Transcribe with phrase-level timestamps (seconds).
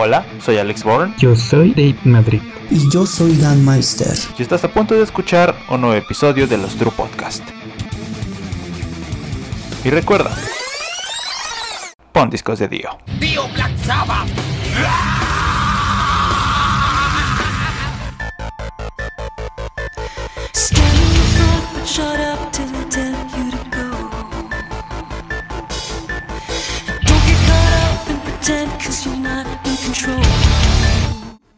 [0.00, 1.12] Hola, soy Alex Bourne.
[1.18, 2.40] Yo soy Dave Madrid.
[2.70, 4.16] Y yo soy Dan Meister.
[4.38, 7.42] Y estás a punto de escuchar un nuevo episodio de los True Podcast.
[9.84, 10.30] Y recuerda,
[12.12, 12.96] pon discos de Dio.
[13.18, 14.28] Dio Black Sabbath.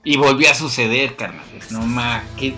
[0.05, 1.45] Y volvió a suceder, carnal.
[1.71, 2.55] No ma, que,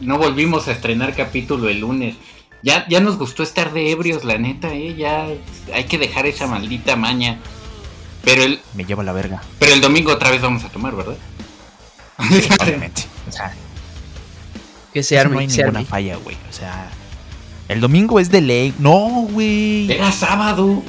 [0.00, 2.16] no volvimos a estrenar capítulo el lunes.
[2.62, 4.94] Ya, ya nos gustó estar de ebrios, la neta, eh.
[4.96, 5.26] Ya
[5.72, 7.38] hay que dejar esa maldita maña.
[8.24, 9.42] Pero el, Me lleva la verga.
[9.58, 11.16] pero el domingo otra vez vamos a tomar, ¿verdad?
[12.18, 13.02] Obviamente.
[13.28, 13.54] O sea,
[14.92, 15.88] Que se arme, no hay se ninguna arme.
[15.90, 16.36] falla, güey.
[16.48, 16.88] O sea,
[17.68, 18.74] el domingo es de ley.
[18.78, 19.92] No, güey.
[19.92, 20.82] Era sábado.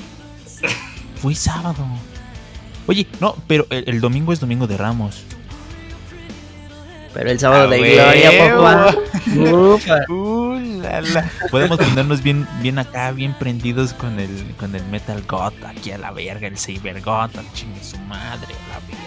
[1.22, 1.86] Fue sábado.
[2.88, 5.24] Oye, no, pero el, el domingo es domingo de Ramos.
[7.14, 8.96] Pero el sábado Ah, de gloria, papá.
[9.36, 9.98] Ufa.
[10.10, 11.32] Uh, la, la.
[11.50, 14.30] Podemos ponernos bien, bien acá, bien prendidos con el,
[14.60, 18.74] con el Metal God, aquí a la verga, el Cyber God, chingue su madre, a
[18.74, 19.04] la verga.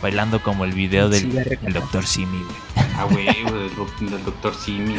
[0.00, 2.06] Bailando como el video del Sí, el Dr.
[2.06, 2.86] Simi, güey.
[2.96, 4.94] Ah, güey, del, doctor Simi.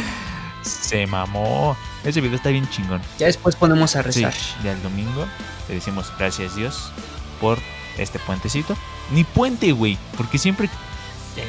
[0.61, 1.77] Se mamó.
[2.03, 3.01] Ese video está bien chingón.
[3.17, 4.33] Ya después ponemos a Sí, rezar.
[4.63, 5.25] ya el domingo
[5.69, 6.91] le decimos gracias Dios
[7.39, 7.57] por
[7.97, 8.75] este puentecito.
[9.11, 10.67] Ni puente, güey, porque siempre.
[10.67, 11.43] eh,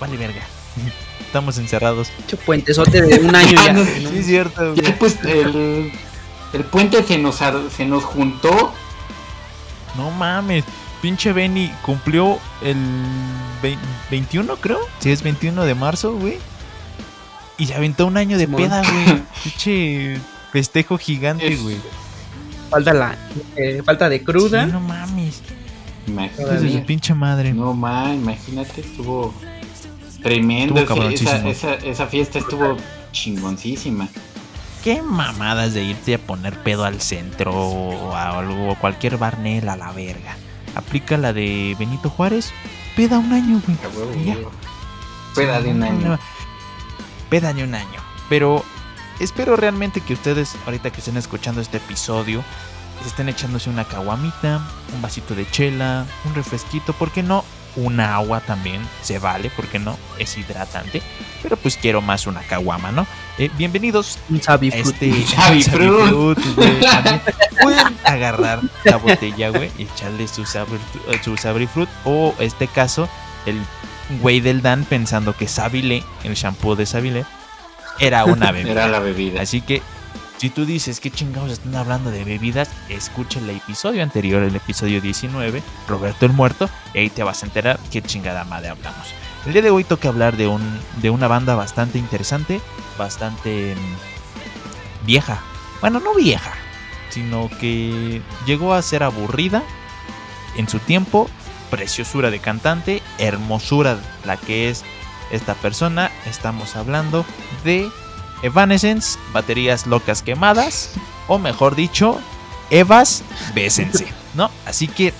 [0.00, 0.42] vale verga.
[1.26, 2.08] Estamos encerrados.
[2.20, 3.74] Mucho puentezote de un año ya.
[3.84, 5.92] Sí, es cierto, Ya pues el,
[6.52, 7.38] el puente se nos,
[7.76, 8.72] se nos juntó.
[9.96, 10.64] No mames,
[11.02, 12.76] pinche Benny cumplió el
[13.62, 13.78] vein-
[14.10, 14.80] 21, creo.
[15.00, 16.38] Si es 21 de marzo, güey.
[17.58, 18.62] Y se aventó un año de Simón.
[18.62, 19.22] peda, güey.
[19.44, 20.18] Pinche
[20.52, 21.76] festejo gigante, Es- güey.
[22.70, 23.18] Falta la
[23.56, 24.64] eh, falta de cruda.
[24.64, 25.42] Sí, no mames.
[26.16, 26.80] De su Imagínate.
[26.86, 27.52] pinche madre.
[27.52, 29.34] No ma, imagínate, estuvo
[30.22, 30.78] tremendo.
[30.78, 31.50] Estuvo esa, cabroncísimo.
[31.50, 32.76] esa, esa fiesta estuvo
[33.12, 34.08] chingoncísima.
[34.84, 39.76] Qué mamadas de irte a poner pedo al centro o a algo, cualquier barnel a
[39.76, 40.36] la verga.
[40.74, 42.52] Aplica la de Benito Juárez.
[42.96, 43.76] Peda un año, güey.
[45.34, 46.18] Peda de un año.
[47.28, 48.00] Peda de un año.
[48.28, 48.64] Pero
[49.18, 52.42] espero realmente que ustedes, ahorita que estén escuchando este episodio,
[53.06, 54.60] estén echándose una caguamita,
[54.94, 57.44] un vasito de chela, un refresquito, ¿por qué no?
[57.76, 59.96] Un agua también se vale, ¿por qué no?
[60.18, 61.02] Es hidratante.
[61.42, 63.06] Pero pues quiero más una caguama, ¿no?
[63.38, 66.80] Eh, bienvenidos Un a este Sabi Fruit, güey.
[66.80, 67.22] También
[67.62, 70.78] Pueden agarrar la botella, güey, y echarle su sabri,
[71.22, 71.88] su sabri fruit.
[72.04, 73.08] O este caso,
[73.46, 73.60] el
[74.20, 77.24] güey del Dan pensando que Sabile, el shampoo de Sabile,
[78.00, 78.72] era una bebida.
[78.72, 79.42] Era la bebida.
[79.42, 79.82] Así que,
[80.40, 85.02] si tú dices que chingados están hablando de bebidas, escucha el episodio anterior, el episodio
[85.02, 89.06] 19, Roberto el Muerto, y ahí te vas a enterar qué chingada madre hablamos.
[89.44, 90.62] El día de hoy toca hablar de, un,
[91.02, 92.62] de una banda bastante interesante,
[92.96, 95.42] bastante mm, vieja.
[95.82, 96.54] Bueno, no vieja,
[97.10, 99.62] sino que llegó a ser aburrida
[100.56, 101.28] en su tiempo,
[101.70, 104.84] preciosura de cantante, hermosura la que es
[105.32, 106.10] esta persona.
[106.24, 107.26] Estamos hablando
[107.62, 107.90] de
[108.42, 110.92] Evanescence, baterías locas quemadas,
[111.28, 112.20] o mejor dicho,
[112.70, 113.24] Evas,
[113.54, 114.50] bésense, ¿no?
[114.64, 115.12] Así que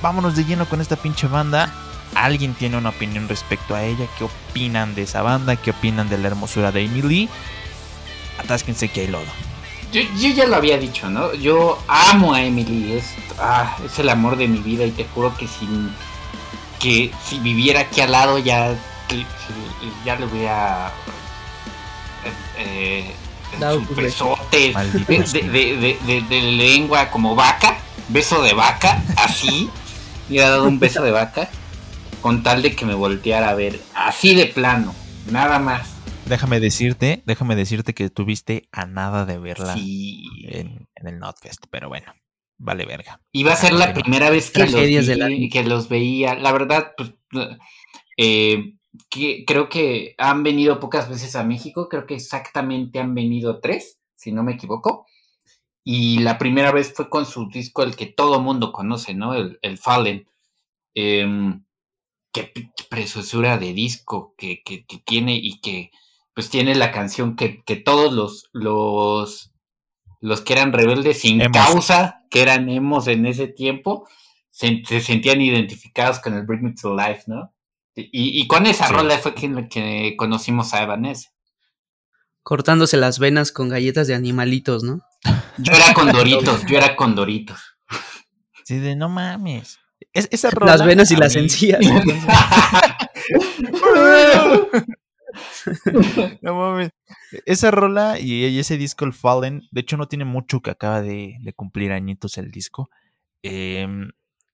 [0.00, 1.72] vámonos de lleno con esta pinche banda.
[2.14, 4.06] ¿Alguien tiene una opinión respecto a ella?
[4.16, 5.56] ¿Qué opinan de esa banda?
[5.56, 7.28] ¿Qué opinan de la hermosura de Amy Lee?
[8.38, 9.26] Atásquense que hay lodo.
[9.92, 11.34] Yo, yo ya lo había dicho, ¿no?
[11.34, 15.34] Yo amo a Emily, es, ah, es el amor de mi vida y te juro
[15.36, 15.66] que si,
[16.78, 18.74] que si viviera aquí al lado ya,
[20.04, 20.48] ya le eh,
[22.58, 23.10] eh,
[23.52, 23.58] su
[24.72, 25.42] Maldito de, sea.
[25.42, 27.78] de- de- de- de lengua como vaca,
[28.08, 29.70] beso de vaca, así,
[30.28, 31.48] le hubiera dado un beso de vaca
[32.20, 34.94] con tal de que me volteara a ver, así de plano,
[35.30, 35.88] nada más.
[36.26, 40.24] Déjame decirte, déjame decirte que tuviste a nada de verla Sí.
[40.48, 42.12] en, en el Notfest, pero bueno,
[42.58, 43.20] vale verga.
[43.32, 46.34] Iba a ser la primera vez que los, la que los veía.
[46.34, 47.12] La verdad, pues,
[48.18, 48.74] eh,
[49.10, 51.88] que, creo que han venido pocas veces a México.
[51.88, 55.06] Creo que exactamente han venido tres, si no me equivoco.
[55.84, 59.34] Y la primera vez fue con su disco, el que todo mundo conoce, ¿no?
[59.34, 60.28] El, el Fallen.
[60.94, 61.64] Em,
[62.32, 62.52] qué
[62.90, 65.90] preciosura de disco que, que- que tiene y que
[66.34, 69.50] pues tiene la canción que, que todos los, los,
[70.20, 71.52] los que eran rebeldes sin Emos.
[71.56, 74.08] causa, que eran emos en ese tiempo,
[74.50, 77.52] se, se sentían identificados con el Bring Me to Life, ¿no?
[78.12, 78.92] Y, y con esa Sí.
[78.92, 81.30] rola fue que, que conocimos a Evanescence.
[82.42, 85.00] Cortándose las venas con galletas de animalitos, ¿no?
[85.58, 87.60] Yo era con Doritos, yo era con Doritos.
[88.64, 89.78] Sí, de no mames.
[90.12, 91.80] Es- esa rola, Las venas y las mí- encías.
[96.42, 96.90] No mames.
[97.46, 101.02] Esa rola y, y ese disco, el Fallen, de hecho no tiene mucho que acaba
[101.02, 102.90] de, de cumplir añitos el disco.
[103.42, 104.10] Em,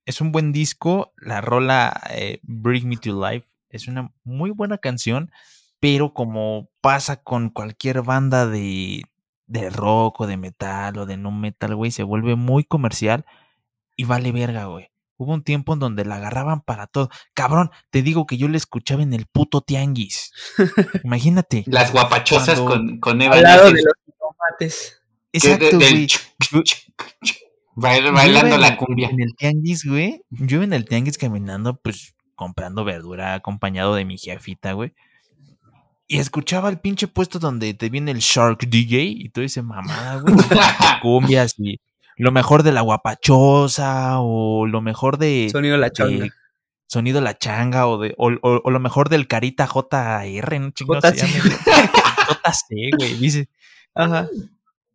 [0.06, 1.12] es un buen disco.
[1.16, 5.30] La rola eh, Bring Me to Life es una muy buena canción,
[5.80, 9.02] pero como pasa con cualquier banda de,
[9.46, 13.24] de rock o de metal o de no metal, güey, se vuelve muy comercial
[13.96, 14.90] y vale verga, güey.
[15.16, 17.08] Hubo un tiempo en donde la agarraban para todo.
[17.34, 20.32] Cabrón, te digo que yo la escuchaba en el puto tianguis.
[21.04, 21.62] Imagínate.
[21.66, 25.00] Las guapachosas Cuando- con, con Al lado de los tomates.
[25.32, 26.08] Exacto, güey.
[27.76, 29.08] Bailando la cumbia.
[29.08, 30.22] En el tianguis, güey.
[30.30, 34.92] Yo iba en el tianguis caminando, pues, comprando verdura, acompañado de mi jefita, güey.
[36.06, 40.20] Y escuchaba el pinche puesto donde te viene el Shark DJ y todo ese mamada,
[40.20, 40.34] güey.
[41.02, 41.80] Cumbias y
[42.16, 46.26] lo mejor de la guapachosa o lo mejor de, Sonido la de changa.
[46.86, 51.04] sonido la changa o de o, o- o lo mejor del carita JR, no chingados
[51.04, 51.26] se JC.
[51.26, 51.86] llama, güey.
[52.44, 53.48] JC, güey, dice.
[53.94, 54.28] Ajá.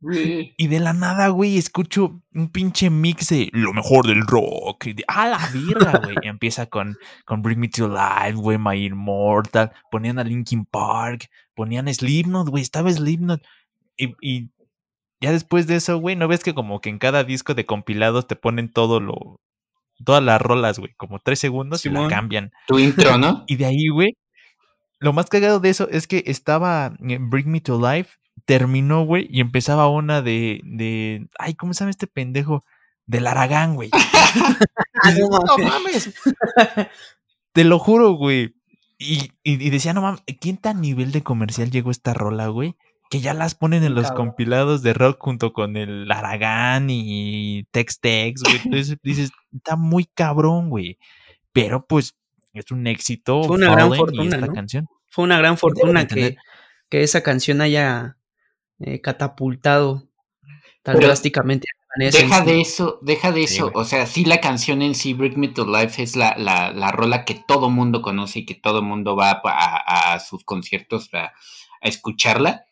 [0.02, 4.88] Y de la nada, güey, escucho un pinche mix de lo mejor del rock.
[4.88, 6.16] Y de, ¡A la virga, güey!
[6.22, 9.72] Y empieza con, con Bring Me to Life, güey, My Immortal.
[9.92, 13.42] Ponían a Linkin Park, ponían Slipknot, güey, estaba Slipknot.
[13.98, 14.50] Y, y
[15.20, 18.28] ya después de eso, güey, ¿no ves que como que en cada disco de compilados
[18.28, 19.42] te ponen todo lo...
[20.06, 22.54] Todas las rolas, güey, como tres segundos y la cambian.
[22.68, 23.44] Tu intro, ¿no?
[23.48, 24.16] Y de ahí, güey,
[25.00, 28.19] lo más cagado de eso es que estaba Bring Me to Life,
[28.50, 32.64] terminó, güey, y empezaba una de, de, ay, ¿cómo se llama este pendejo?
[33.06, 33.92] Del Aragán, güey.
[35.20, 36.12] No mames.
[37.54, 38.56] Te lo juro, güey.
[38.98, 42.76] Y, y, y decía, no mames, ¿quién tan nivel de comercial llegó esta rola, güey?
[43.12, 44.28] Que ya las ponen en los Cabrón.
[44.30, 48.62] compilados de rock junto con el Aragán y Tex Tex, güey.
[48.66, 50.98] Entonces dices, está muy cabrón, güey.
[51.54, 52.16] Pero pues
[52.54, 53.44] es un éxito.
[53.44, 54.54] Fue una gran fortuna, esta ¿no?
[54.54, 54.88] canción.
[55.08, 56.36] Fue una gran fortuna que,
[56.90, 58.18] que esa canción haya
[58.80, 60.08] eh, catapultado
[60.84, 61.68] tan Pero drásticamente
[61.98, 63.72] Deja de eso, deja de eso.
[63.74, 66.92] o sea, sí la canción en sí, Bring Me to Life, es la, la, la
[66.92, 71.88] rola que todo mundo conoce y que todo mundo va a, sus conciertos a, a
[71.88, 72.66] escucharla.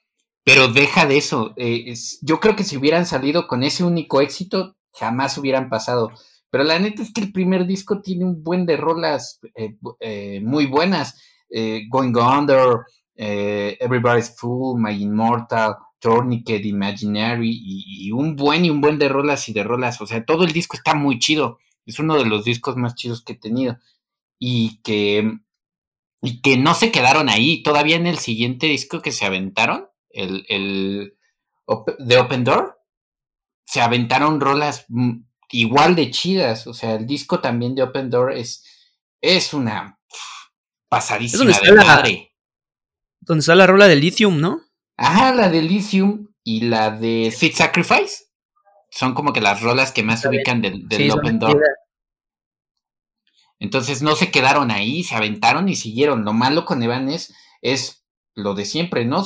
[0.43, 1.53] Pero deja de eso.
[1.57, 6.11] eh, es- yo creo que si hubieran salido con ese único éxito, jamás hubieran pasado.
[6.49, 10.41] Pero la neta es que el primer disco tiene un buen de rolas eh, eh,
[10.43, 11.19] muy buenas.
[11.49, 12.81] eh, Going Under,
[13.15, 19.47] Everybody's Fool, My Immortal, Tourniquet, Imaginary y, y un buen y un buen de rolas
[19.49, 19.99] y de rolas.
[20.01, 21.59] O sea, todo el disco está muy chido.
[21.85, 23.77] Es uno de los discos más chidos que he tenido.
[24.39, 25.31] Y que,
[26.21, 27.63] y que no se quedaron ahí.
[27.63, 31.17] Todavía en el siguiente disco que se aventaron, el, el
[31.65, 32.77] Open Door,
[33.65, 35.21] se aventaron rolas mm,
[35.51, 36.67] igual de chidas.
[36.67, 38.63] O sea, el disco también de Open Door es,
[39.21, 39.99] es una
[40.89, 42.33] pasadísima Es donde de está la- madre.
[43.19, 44.61] Donde está la rola de Lithium, ¿no?
[44.97, 48.25] Ajá, la de Lithium y la de Sweet Sacrifice.
[48.89, 51.61] Son como que las rolas que más ubican del, del Sí, son Open Door.
[53.59, 56.25] Entonces no se quedaron ahí, se aventaron y siguieron.
[56.25, 58.03] Lo malo con Evan es, es
[58.33, 59.25] lo de siempre, ¿no?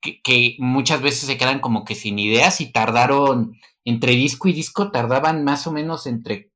[0.00, 4.52] Que, que muchas veces se quedan como que sin ideas y tardaron, entre disco y
[4.52, 6.50] disco, tardaban más o menos entre...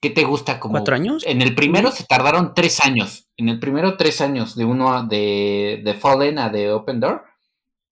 [0.00, 0.58] ¿Qué te gusta?
[0.60, 1.22] Como, ¿Cuatro años?
[1.26, 3.28] En el primero se tardaron tres años.
[3.36, 7.24] En el primero tres años, de uno a- de, de Fallen a de Open Door,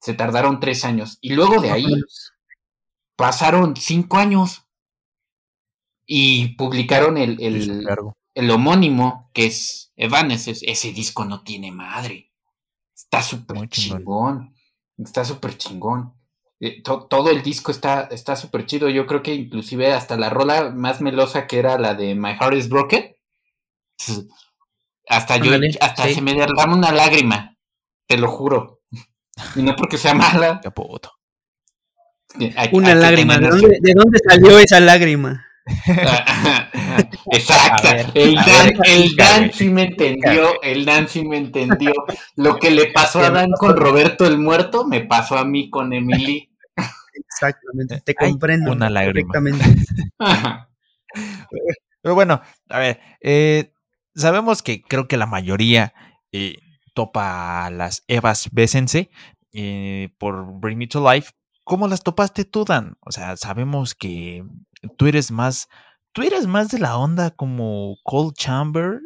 [0.00, 1.18] se tardaron tres años.
[1.20, 1.84] Y luego de ahí
[3.16, 4.64] pasaron cinco años.
[6.06, 7.86] Y publicaron el, el,
[8.34, 10.64] el homónimo, que es Evanescence.
[10.70, 12.32] Ese disco no tiene madre.
[12.94, 14.54] Está súper chingón.
[14.96, 16.14] Está súper chingón.
[16.60, 18.88] Eh, to- todo el disco está está súper chido.
[18.88, 22.54] Yo creo que inclusive hasta la rola más melosa que era la de My Heart
[22.54, 23.14] is Broken.
[25.10, 26.14] Hasta yo, hasta sí.
[26.16, 27.56] se me derrama una lágrima.
[28.06, 28.80] Te lo juro.
[29.56, 30.60] Y no porque sea mala.
[30.62, 31.10] Qué puto.
[32.38, 33.38] Hay- hay Una lágrima.
[33.38, 35.46] ¿De dónde, ¿De dónde salió esa lágrima?
[37.32, 37.88] Exacto.
[37.88, 40.60] Ver, el Dan, el Dan sí me entendió.
[40.62, 41.92] El Dan sí me entendió.
[42.36, 45.92] Lo que le pasó a Dan con Roberto el Muerto, me pasó a mí con
[45.92, 46.47] Emily.
[47.18, 48.00] Exactamente.
[48.04, 48.72] Te Hay comprendo.
[48.72, 49.32] una lágrima.
[49.32, 49.84] perfectamente.
[52.02, 53.72] Pero bueno, a ver, eh,
[54.14, 55.92] sabemos que creo que la mayoría
[56.32, 56.56] eh,
[56.94, 59.10] topa a las Evas Besense
[59.52, 61.32] eh, por Bring Me to Life.
[61.64, 62.96] ¿Cómo las topaste tú, Dan?
[63.00, 64.44] O sea, sabemos que
[64.96, 65.68] tú eres más,
[66.12, 69.00] tú eres más de la onda como Cold Chamber,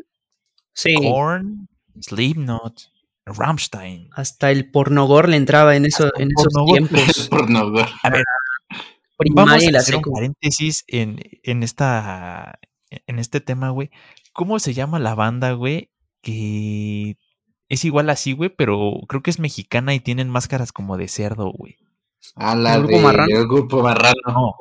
[0.75, 0.95] Sí.
[0.95, 1.69] Korn,
[2.01, 2.92] Slipknot,
[3.27, 4.09] Rammstein.
[4.15, 6.89] Hasta el pornogor le entraba en, eso, en esos pornogor.
[6.89, 7.29] tiempos.
[7.29, 7.89] Por no ver.
[8.03, 8.25] A ver,
[8.71, 12.59] Vamos primaria y a hacer un paréntesis en, en esta
[13.07, 13.91] en este tema, güey.
[14.33, 15.91] ¿Cómo se llama la banda, güey?
[16.23, 17.17] Que
[17.69, 21.53] es igual así, güey, pero creo que es mexicana y tienen máscaras como de cerdo,
[21.53, 21.77] güey.
[22.37, 23.37] La ¿El grupo de- Marrano?
[23.39, 24.15] el grupo Marrano.
[24.27, 24.55] No, no.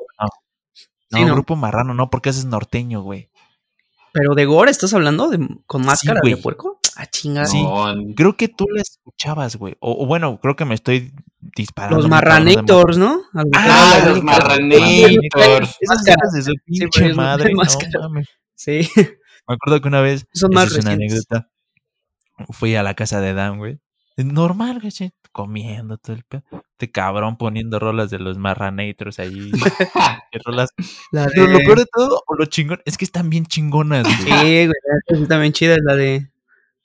[1.10, 1.34] No, Sí, no.
[1.34, 3.28] grupo marrano, no, porque ese es norteño, güey.
[4.14, 6.42] Pero de gore estás hablando de, con máscara de güey.
[6.42, 6.80] puerco.
[6.96, 7.46] Ah, chinga.
[7.46, 7.62] Sí.
[7.62, 9.76] No, Creo que tú la escuchabas, güey.
[9.80, 11.96] O, o bueno, creo que me estoy disparando.
[11.98, 13.22] Los Marranators, ¿no?
[13.34, 15.76] A Ah, los Marranators.
[15.80, 16.32] Esas Máscaras caras.
[16.34, 17.52] de su Sí, pinche güey, madre.
[17.54, 18.28] no mames.
[18.54, 18.88] Sí.
[18.96, 21.26] Me acuerdo que una vez, Son más es una recientes.
[21.30, 21.50] anécdota,
[22.50, 23.78] fui a la casa de Dan, güey.
[24.16, 26.42] Es Normal, güey, sí, comiendo todo el pedo.
[26.72, 29.50] Este cabrón poniendo rolas de los Marranators ahí.
[30.44, 30.68] rolas.
[31.10, 34.16] La Pero lo peor de todo, o lo chingón, es que están bien chingonas, güey.
[34.18, 34.72] Sí, güey.
[35.08, 36.30] esa sí también chida es la de.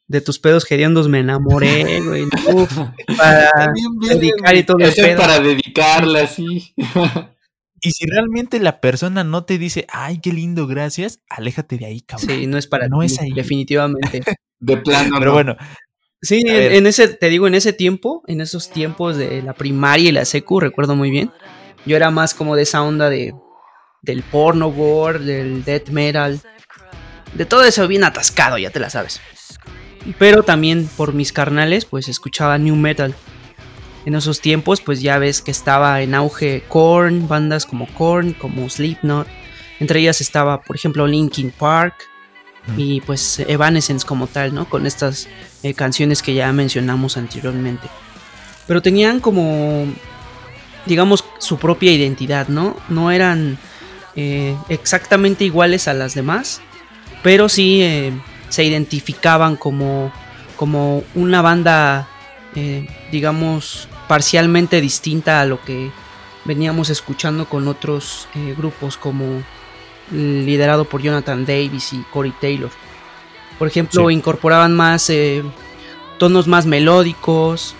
[0.07, 2.23] De tus pedos hediondos me enamoré, güey.
[2.53, 2.71] Uf,
[3.17, 5.17] para Bien, bien, dedicar y todo el Eso pedo.
[5.19, 6.73] para dedicarla, sí.
[7.81, 12.01] Y si realmente la persona no te dice, ay, qué lindo, gracias, aléjate de ahí,
[12.01, 12.29] cabrón.
[12.29, 13.31] Sí, no es para No ti, es ahí.
[13.31, 14.21] definitivamente.
[14.59, 15.15] De plano.
[15.19, 15.33] Pero no.
[15.33, 15.57] bueno,
[16.19, 20.11] Sí, en ese, te digo, en ese tiempo, en esos tiempos de la primaria y
[20.11, 21.31] la secu, recuerdo muy bien.
[21.85, 23.35] Yo era más como de esa onda de
[24.01, 26.41] del porno gore, del death metal,
[27.33, 29.21] de todo eso bien atascado, ya te la sabes.
[30.17, 33.13] Pero también por mis carnales, pues escuchaba new metal.
[34.05, 38.69] En esos tiempos, pues ya ves que estaba en auge Korn, bandas como Korn, como
[38.69, 39.27] Slipknot.
[39.79, 41.95] Entre ellas estaba, por ejemplo, Linkin Park
[42.75, 44.69] y pues Evanescence como tal, ¿no?
[44.69, 45.27] Con estas
[45.63, 47.87] eh, canciones que ya mencionamos anteriormente.
[48.65, 49.85] Pero tenían como,
[50.85, 52.75] digamos, su propia identidad, ¿no?
[52.89, 53.57] No eran
[54.15, 56.61] eh, exactamente iguales a las demás,
[57.23, 58.11] pero sí eh,
[58.49, 60.11] se identificaban como,
[60.55, 62.07] como una banda,
[62.55, 65.91] eh, digamos, parcialmente distinta a lo que
[66.45, 69.41] veníamos escuchando con otros eh, grupos como
[70.11, 72.69] liderado por Jonathan Davis y Corey Taylor.
[73.59, 74.13] Por ejemplo, Sí.
[74.13, 75.43] incorporaban más eh,
[76.17, 77.75] tonos más melódicos.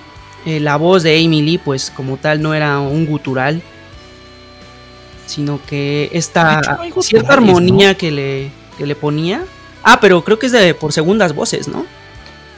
[0.45, 3.62] eh, la voz de Amy Lee, pues como tal, no era un gutural,
[5.25, 9.43] sino que esta hecho, no cierta armonía que, le, que le ponía.
[9.89, 11.86] Ah, pero creo que es de por segundas voces, ¿no?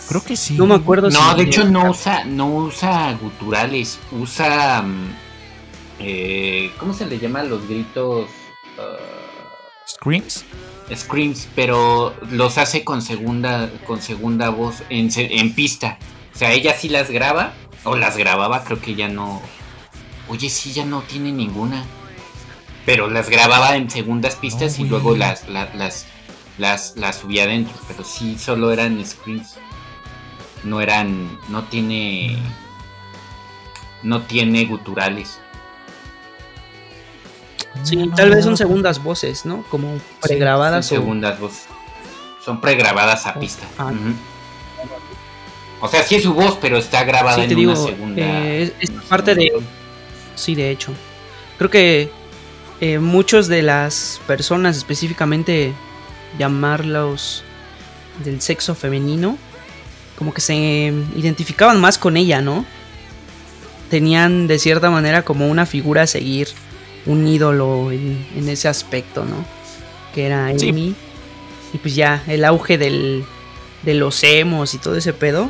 [0.08, 0.56] creo que sí.
[0.56, 5.12] No me acuerdo No, si- de hecho no usa, no usa guturales, usa mm,
[6.00, 8.28] eh, ¿cómo se le llama a los gritos?
[8.80, 8.98] Ah,
[9.88, 10.46] Screams.
[10.96, 16.00] screams, pero los hace con segunda, con segunda voz en, en pista.
[16.34, 19.40] O sea, ella sí las graba, o las grababa, creo que ya no.
[20.30, 21.84] Oye, sí, ya no tiene ninguna.
[22.88, 26.08] Pero las grababa en segundas pistas y luego las, la- las,
[26.60, 27.74] las, las subía adentro.
[27.88, 29.56] Pero sí, solo eran screams.
[30.64, 31.40] No eran.
[31.50, 32.38] No tiene.
[34.04, 35.40] No tiene guturales.
[37.84, 38.58] Sí, No, tal vez son no.
[38.58, 39.64] segundas voces, ¿no?
[39.70, 41.68] Como pregrabadas Son o- segundas voces.
[42.44, 43.68] Son pregrabadas a Oh, pista.
[43.78, 43.92] ah.
[45.82, 48.22] O sea, sí es su voz, pero está grabada Sí, en te digo, una segunda.
[48.22, 49.54] eh, es- es en una parte de-.
[50.36, 50.92] Sí, de hecho.
[51.58, 52.12] Creo que
[52.82, 55.74] eh, muchos de las personas, específicamente
[56.38, 57.44] llamarlos
[58.24, 59.38] del sexo femenino,
[60.18, 62.66] como que se identificaban más con ella, ¿no?
[63.90, 66.50] Tenían de cierta manera como una figura a seguir,
[67.06, 69.46] un ídolo en, en ese aspecto, ¿no?
[70.14, 70.70] Que era Sí.
[70.70, 70.96] Amy.
[71.74, 73.24] Y pues ya, el auge del,
[73.84, 75.50] de los emos y todo ese pedo,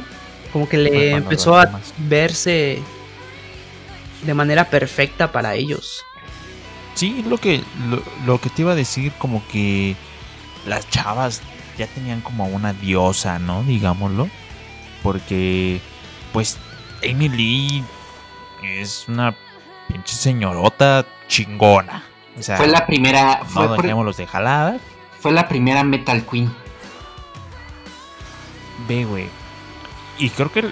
[0.54, 2.80] como que le empezó a verse
[4.26, 6.04] de manera perfecta para ellos.
[6.96, 9.96] Sí, lo que, lo, lo que te iba a decir, como que
[10.66, 11.42] las chavas
[11.78, 13.64] ya tenían como una diosa, ¿no?
[13.64, 14.30] Digámoslo.
[15.04, 15.82] Porque,
[16.34, 16.58] pues,
[17.04, 17.84] Amy Lee
[18.64, 19.36] es una
[19.88, 22.04] pinche señorota chingona.
[22.38, 23.42] O sea, Fue la primera.
[23.46, 24.78] Fue, no dejémoslos de jalada.
[25.20, 26.54] fue la primera Metal Queen.
[28.88, 29.28] Ve, güey.
[30.18, 30.72] Y creo que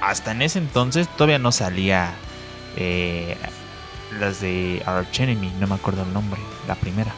[0.00, 2.12] hasta en ese entonces todavía no salía
[2.76, 3.36] eh,
[4.18, 7.12] las de Arch Enemy, no me acuerdo el nombre, la primera.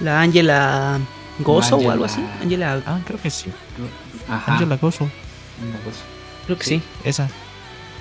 [0.00, 0.98] La Angela
[1.40, 2.24] Gozo o algo así.
[2.42, 3.50] Angela, Ah, creo que sí.
[4.28, 4.54] Ajá.
[4.54, 5.08] Angela Gozo.
[6.46, 6.78] Creo que sí.
[6.78, 6.82] sí.
[7.04, 7.28] Esa.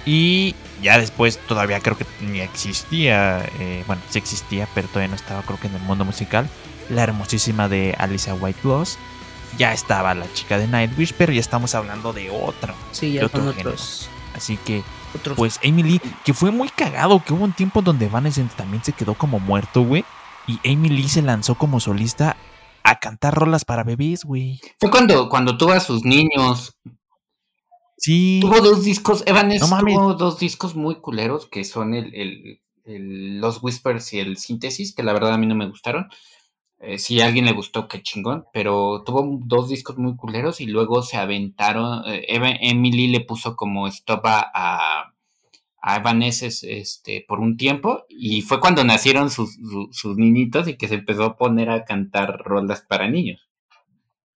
[0.05, 5.15] Y ya después todavía creo que ni existía, eh, bueno, sí existía, pero todavía no
[5.15, 6.47] estaba creo que en el mundo musical.
[6.89, 8.97] La hermosísima de Alicia White Loss.
[9.57, 12.73] Ya estaba la chica de Nightwish, pero ya estamos hablando de otra.
[12.91, 13.71] Sí, de ya otro género.
[13.71, 14.09] otros.
[14.35, 14.83] Así que,
[15.15, 15.35] otros.
[15.35, 19.15] pues Lee, que fue muy cagado, que hubo un tiempo donde Evanescence también se quedó
[19.15, 20.05] como muerto, güey.
[20.47, 22.37] Y Amy Lee se lanzó como solista
[22.83, 24.59] a cantar rolas para bebés, güey.
[24.79, 26.73] Fue cuando, cuando tuvo a sus niños.
[27.97, 28.39] Sí.
[28.41, 29.23] Tuvo dos discos.
[29.25, 34.19] Evanes No tuvo dos discos muy culeros que son el, el, el- los whispers y
[34.19, 36.07] el síntesis, que la verdad a mí no me gustaron.
[36.79, 40.67] Eh, si a alguien le gustó, qué chingón, pero tuvo dos discos muy culeros y
[40.67, 42.03] luego se aventaron.
[42.07, 45.13] eh, Emily le puso como stop a, a,
[45.81, 50.75] a Evanescence, este, por un tiempo y fue cuando nacieron sus, su- sus niñitos y
[50.77, 53.41] que se empezó a poner a cantar rolas para niños.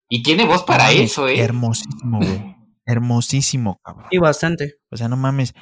[0.10, 1.40] Y tiene voz para No eso, ¿eh?
[1.40, 2.56] Hermosísimo, güey.
[2.86, 4.08] Hermosísimo, cabrón.
[4.12, 4.76] Y bastante.
[4.90, 5.54] O sea, no mames.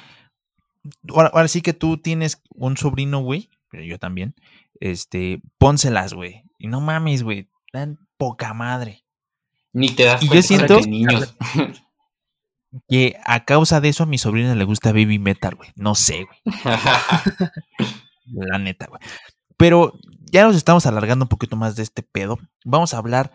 [1.08, 3.48] Ahora, ahora sí que tú tienes un sobrino, güey.
[3.70, 4.34] Pero yo también.
[4.80, 6.42] Este, pónselas, güey.
[6.58, 7.48] Y no mames, güey.
[7.72, 9.04] Dan poca madre.
[9.72, 11.36] Ni te das Y yo cuenta siento- que niños.
[12.88, 15.70] Que a causa de eso a mi sobrina le gusta baby metal, güey.
[15.74, 16.56] No sé, güey.
[18.26, 19.00] La neta, güey.
[19.56, 19.98] Pero
[20.30, 22.38] ya nos estamos alargando un poquito más de este pedo.
[22.64, 23.32] Vamos a hablar.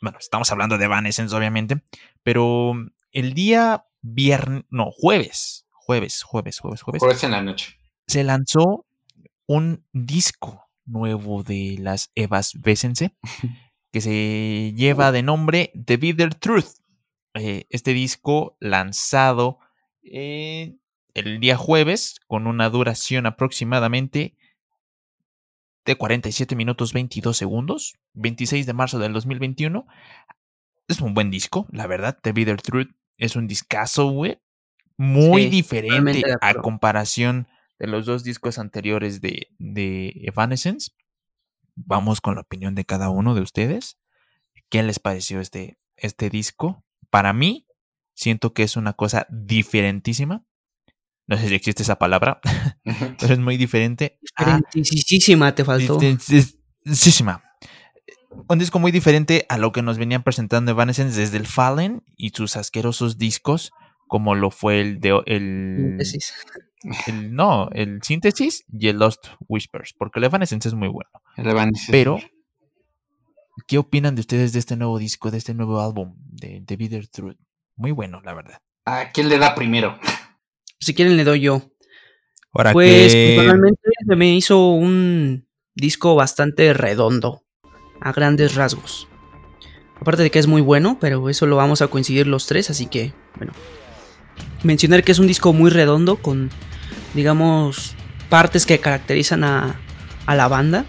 [0.00, 1.82] Bueno, estamos hablando de Evanescence, obviamente.
[2.22, 2.72] Pero
[3.12, 4.64] el día viernes.
[4.70, 5.66] No, jueves.
[5.70, 7.00] Jueves, jueves, jueves, jueves.
[7.00, 7.78] Jueves en la noche.
[8.06, 8.86] se lanzó
[9.46, 13.14] un disco nuevo de las Evas Besense
[13.92, 16.78] que se lleva de nombre The Bitter Truth.
[17.38, 19.58] Eh, este disco lanzado
[20.02, 20.76] eh,
[21.14, 24.36] el día jueves con una duración aproximadamente
[25.84, 29.86] de 47 minutos 22 segundos, 26 de marzo del 2021.
[30.88, 32.18] Es un buen disco, la verdad.
[32.20, 34.40] The Bitter Truth es un discazo, güey.
[34.96, 37.46] Muy Sí, diferente a comparación
[37.78, 40.90] de los dos discos anteriores de, de Evanescence.
[41.76, 43.96] Vamos con la opinión de cada uno de ustedes.
[44.68, 46.84] ¿Qué les pareció este, este disco?
[47.10, 47.66] Para mí,
[48.14, 50.44] siento que es una cosa diferentísima.
[51.26, 52.40] No sé si existe esa palabra,
[53.20, 55.98] pero es muy diferente a Diferentísima te faltó.
[55.98, 57.42] Diferentísima.
[58.48, 62.30] Un disco muy diferente a lo que nos venían presentando Evanescence desde el Fallen y
[62.30, 63.72] sus asquerosos discos,
[64.06, 66.32] como lo fue el de el, Síntesis.
[67.08, 71.10] el- no, el Síntesis y el Lost Whispers, porque el Evanescence es muy bueno.
[71.36, 71.92] El Evanescence.
[71.92, 72.18] Pero,
[73.66, 77.08] ¿qué opinan de ustedes de este nuevo disco, de este nuevo álbum de The Bitter
[77.08, 77.36] Truth?
[77.76, 78.58] Muy bueno, la verdad.
[78.84, 79.98] ¿A quién le da primero?
[80.80, 81.62] Si quieren le doy yo.
[82.52, 87.44] Ahora Pues personalmente se me hizo un disco bastante redondo,
[88.00, 89.08] a grandes rasgos.
[90.00, 92.86] Aparte de que es muy bueno, pero eso lo vamos a coincidir los tres, así
[92.86, 93.52] que, bueno.
[94.62, 96.50] Mencionar que es un disco muy redondo con,
[97.14, 97.94] digamos,
[98.28, 99.80] partes que caracterizan a,
[100.26, 100.84] a la banda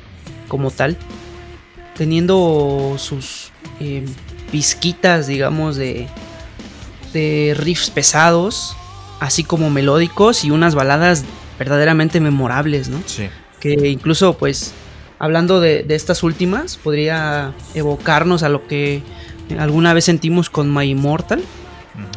[0.47, 0.97] como tal.
[1.99, 4.05] Teniendo sus eh,
[4.51, 6.07] pizquitas, digamos, de,
[7.13, 8.75] de riffs pesados,
[9.19, 11.25] así como melódicos y unas baladas
[11.59, 13.01] verdaderamente memorables, ¿no?
[13.05, 13.27] Sí.
[13.59, 14.71] Que incluso, pues,
[15.19, 19.03] hablando de, de estas últimas, podría evocarnos a lo que
[19.59, 21.43] alguna vez sentimos con My Immortal,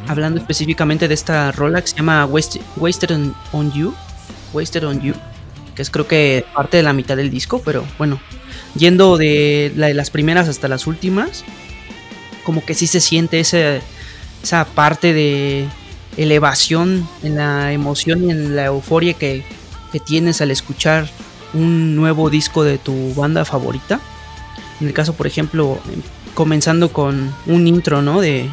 [0.07, 3.93] hablando específicamente de esta rola que se llama Waste- Wasted on, on You,
[4.53, 5.15] Wasted on You,
[5.75, 8.21] que es creo que parte de la mitad del disco, pero bueno,
[8.77, 11.45] yendo de, la de las primeras hasta las últimas,
[12.45, 13.81] como que sí se siente ese,
[14.43, 15.67] esa parte de
[16.17, 19.43] elevación en la emoción y en la euforia que,
[19.93, 21.09] que tienes al escuchar
[21.55, 24.01] un nuevo disco de tu banda favorita.
[24.81, 26.03] En el caso, por ejemplo, em,
[26.35, 28.21] comenzando con un intro, ¿no?
[28.21, 28.49] De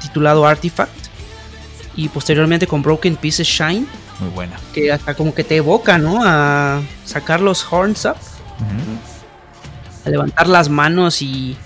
[0.00, 0.92] titulado Artifact
[1.96, 3.86] y posteriormente con Broken Pieces Shine,
[4.22, 4.56] Muy buena.
[4.72, 6.20] que hasta como que te evoca, ¿no?
[6.22, 8.14] A sacar los horns up,
[10.04, 11.56] a levantar las manos y,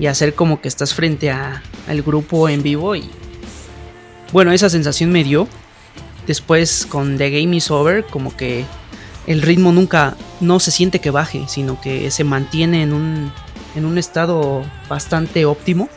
[0.00, 3.08] y hacer como que estás frente a, al grupo en vivo y
[4.32, 5.46] bueno, esa sensación me dio.
[6.26, 8.64] Después con The Game is Over, como que
[9.28, 13.32] el ritmo nunca no se siente que baje, sino que se mantiene en un,
[13.76, 15.88] en un estado bastante óptimo.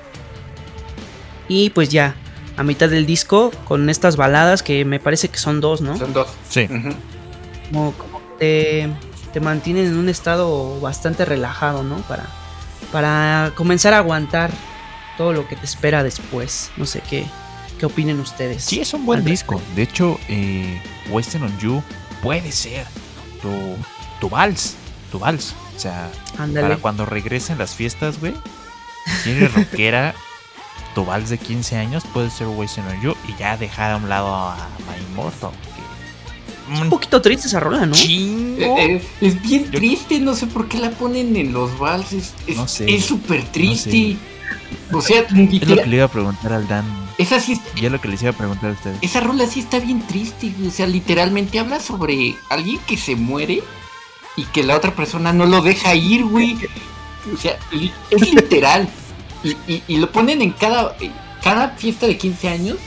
[1.48, 2.16] Y pues ya,
[2.58, 5.98] a mitad del disco, con estas baladas que me parece que son dos, ¿no?
[5.98, 6.28] Son dos.
[6.50, 6.68] Sí.
[7.72, 11.98] Como, como que te, te mantienen en un estado bastante relajado, ¿no?
[12.08, 12.26] Para,
[12.92, 14.52] para comenzar a aguantar
[15.18, 16.72] todo lo que te espera después.
[16.78, 17.26] No sé qué,
[17.80, 18.64] qué opinen ustedes.
[18.64, 19.62] Sí, es un buen disco.
[19.76, 21.82] De hecho, eh, Western on You
[22.22, 22.86] puede ser
[23.42, 23.52] tu,
[24.22, 24.76] tu vals.
[25.12, 25.56] Tu vals.
[25.76, 26.68] O sea, Ándale.
[26.68, 28.34] para cuando regresen las fiestas, güey.
[29.24, 30.14] Si eres rockera,
[30.94, 34.10] tu vals de 15 años puede ser Western on You y ya dejar a un
[34.10, 34.56] lado a
[34.88, 35.52] My Immortal.
[35.52, 37.94] que- Un poquito triste esa rola, ¿no?
[37.94, 38.78] Chingo.
[38.78, 42.34] Eh, eh, es bien Yo- triste, no sé por qué la ponen en los valses.
[42.48, 42.94] Es No sé.
[42.94, 44.18] es súper triste.
[44.90, 45.32] No O sea, Es
[45.68, 46.86] lo que le iba a preguntar al Dan.
[47.18, 48.98] esa, sí, Y es lo que les iba a preguntar a ustedes.
[49.02, 50.52] esa rola sí está bien triste.
[50.68, 53.62] O sea, literalmente habla sobre alguien que se muere
[54.38, 56.58] y que la otra persona no lo deja ir, güey.
[57.34, 57.58] O sea,
[58.10, 58.90] es literal.
[59.44, 60.96] Y, y- y lo ponen en cada,
[61.44, 62.78] cada fiesta de 15 años.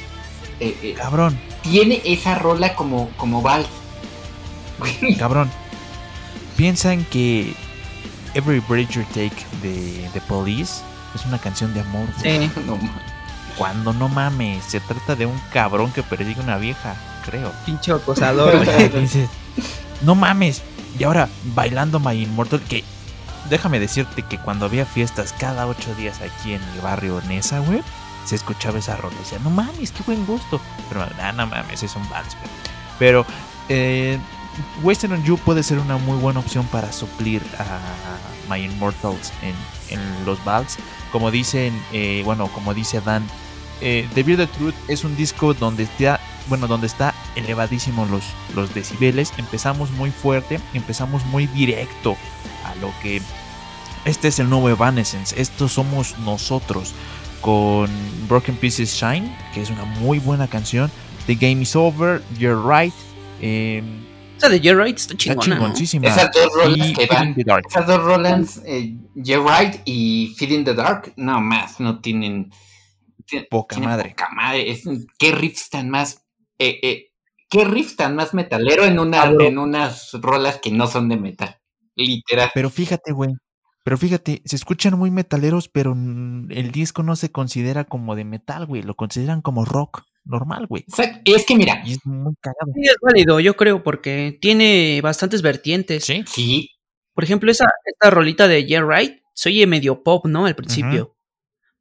[0.60, 3.68] eh, eh, Cabrón, tiene esa rola como, como vals.
[5.18, 5.50] Cabrón.
[6.56, 7.54] piensan que
[8.34, 10.82] Every Breath You Take de The Police
[11.14, 12.06] es una canción de amor.
[12.22, 12.50] Sí.
[12.66, 12.78] No,
[13.56, 17.52] Cuando no mames, se trata de un cabrón que persigue a una vieja, creo.
[17.64, 18.52] Pinche acosador.
[19.00, 19.28] Dices,
[20.02, 20.62] no mames.
[20.98, 22.84] Y ahora, bailando My Immortal, que
[23.48, 27.82] déjame decirte que cuando había fiestas cada ocho días aquí en el barrio Nesa, güey,
[28.24, 29.16] se escuchaba esa rola.
[29.18, 30.60] Decía, no mames, qué buen gusto.
[30.88, 32.36] Pero, ah, no mames, es un vals.
[32.98, 33.24] Pero,
[33.68, 34.18] eh,
[34.82, 37.78] Western on You puede ser una muy buena opción para suplir a
[38.48, 39.54] My Immortals en,
[40.24, 40.76] los vals.
[41.12, 43.24] Como dicen, eh, bueno, como dice Dan,
[43.80, 48.74] eh, The Bearded Truth es un disco donde está, bueno, donde está elevadísimo los, los
[48.74, 49.32] decibeles.
[49.36, 52.16] Empezamos muy fuerte, empezamos muy directo
[52.80, 53.20] lo que
[54.04, 55.40] este es el nuevo Evanescence.
[55.40, 56.94] Estos somos nosotros
[57.40, 57.90] con
[58.28, 60.90] Broken Pieces Shine, que es una muy buena canción.
[61.26, 62.94] The Game is Over, You're Right.
[63.40, 63.82] eh,
[64.38, 65.72] Esa de Jerry está está chingona.
[65.74, 67.62] Esas dos rolas que Feeling van.
[67.68, 72.52] Esas dos rolas, eh, You're Right y Feed in the Dark, no más, no tienen.
[73.26, 74.10] ti- Poca tienen madre.
[74.10, 74.70] Poca madre.
[74.70, 74.82] Es,
[75.18, 76.22] ¿Qué riffs tan más.
[76.58, 77.06] Eh, eh,
[77.48, 81.58] ¿Qué riffs tan más metalero en, una, en unas rolas que no son de metal?
[81.96, 82.50] Literal.
[82.54, 83.30] Pero fíjate, güey.
[83.84, 88.66] Pero fíjate, se escuchan muy metaleros, pero el disco no se considera como de metal,
[88.66, 88.82] güey.
[88.82, 90.82] Lo consideran como rock normal, güey.
[90.88, 91.20] Exacto.
[91.34, 92.72] Es que mira, Y es muy cagado.
[92.74, 96.04] Sí, es válido, yo creo, porque tiene bastantes vertientes.
[96.04, 96.24] Sí.
[96.26, 96.68] sí,
[97.14, 100.46] Por ejemplo, esa, esta rolita de Yeah Right se oye medio pop, ¿no?
[100.46, 101.14] Al principio.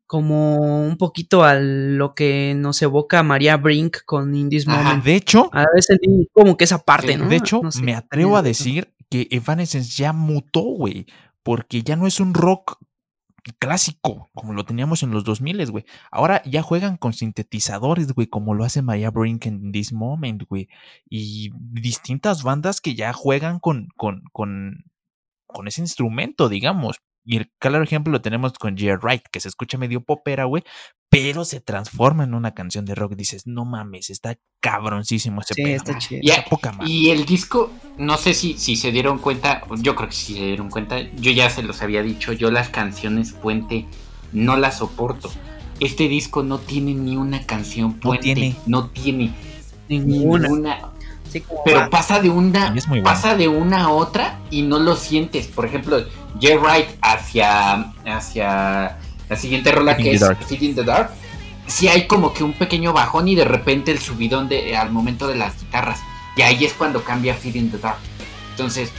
[0.07, 4.67] Como un poquito a lo que nos evoca María Brink con In This.
[4.67, 5.03] Moment.
[5.03, 5.97] De hecho, A veces
[6.31, 7.27] como que esa parte, Sí, ¿no?
[7.27, 7.81] de hecho, No sé.
[7.81, 11.05] me atrevo a decir que Evanescence ya mutó, güey.
[11.43, 12.79] Porque ya no es un rock
[13.59, 15.85] clásico como lo teníamos en los 2000, güey.
[16.11, 20.67] Ahora ya juegan con sintetizadores, güey, como lo hace Maya Brink en This Moment, güey.
[21.09, 24.85] Y distintas bandas que ya juegan con, con, con,
[25.45, 26.97] con ese instrumento, digamos.
[27.25, 30.63] Y el claro ejemplo lo tenemos con Jerry Wright, que se escucha medio popera, güey,
[31.09, 33.15] pero se transforma en una canción de rock.
[33.15, 35.75] Dices, no mames, está cabroncísimo ese Sí, pedo.
[35.75, 36.21] está chido.
[36.23, 36.91] Ya, Está poca madre.
[36.91, 40.45] Y el disco, no sé si, si se dieron cuenta, yo creo que sí se
[40.45, 43.85] dieron cuenta, yo ya se los había dicho, yo las canciones puente
[44.31, 45.31] no las soporto.
[45.79, 48.55] Este disco no tiene ni una canción puente, tiene.
[48.65, 49.33] no tiene
[49.87, 50.47] Ninguna.
[50.47, 50.91] ninguna.
[51.35, 51.89] Sí, como Pero va.
[51.89, 53.13] pasa de una, Y es muy bueno.
[53.13, 55.47] pasa de una a otra y no lo sientes.
[55.47, 56.01] Por ejemplo,
[56.39, 60.23] Jay Wright hacia, hacia la siguiente rola que the es.
[60.47, 61.09] Feed in the Dark.
[61.67, 65.27] Sí hay como que un pequeño bajón y de repente el subidón de, al momento
[65.27, 65.99] de las guitarras.
[66.37, 67.97] Y ahí es cuando cambia Feed in the Dark.
[68.51, 68.93] Entonces,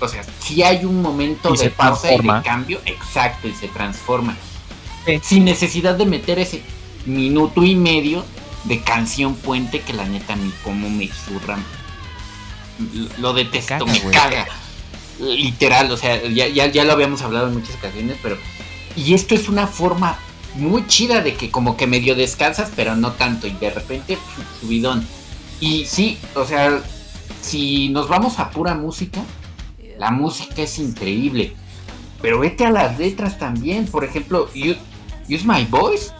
[0.00, 3.68] o sea, si hay un momento Y de pausa y de cambio, exacto, y se
[3.68, 4.34] transforma.
[5.04, 5.20] Sí.
[5.22, 6.62] Sin necesidad de meter ese
[7.04, 8.24] minuto y medio
[8.64, 11.62] de canción puente que la neta ni como me zurran.
[13.18, 14.46] Lo detesto, caga, me caga.
[15.20, 18.38] Literal, o sea, ya, ya, ya lo habíamos hablado en muchas ocasiones, pero.
[18.96, 20.18] Y esto es una forma
[20.54, 23.46] muy chida de que como que medio descansas, pero no tanto.
[23.46, 24.18] Y de repente,
[24.60, 25.06] subidón.
[25.60, 26.80] Y sí, o sea,
[27.42, 29.20] si nos vamos a pura música,
[29.98, 31.54] la música es increíble.
[32.22, 33.86] Pero vete a las letras también.
[33.86, 34.76] Por ejemplo, You-
[35.28, 36.10] Use My Voice.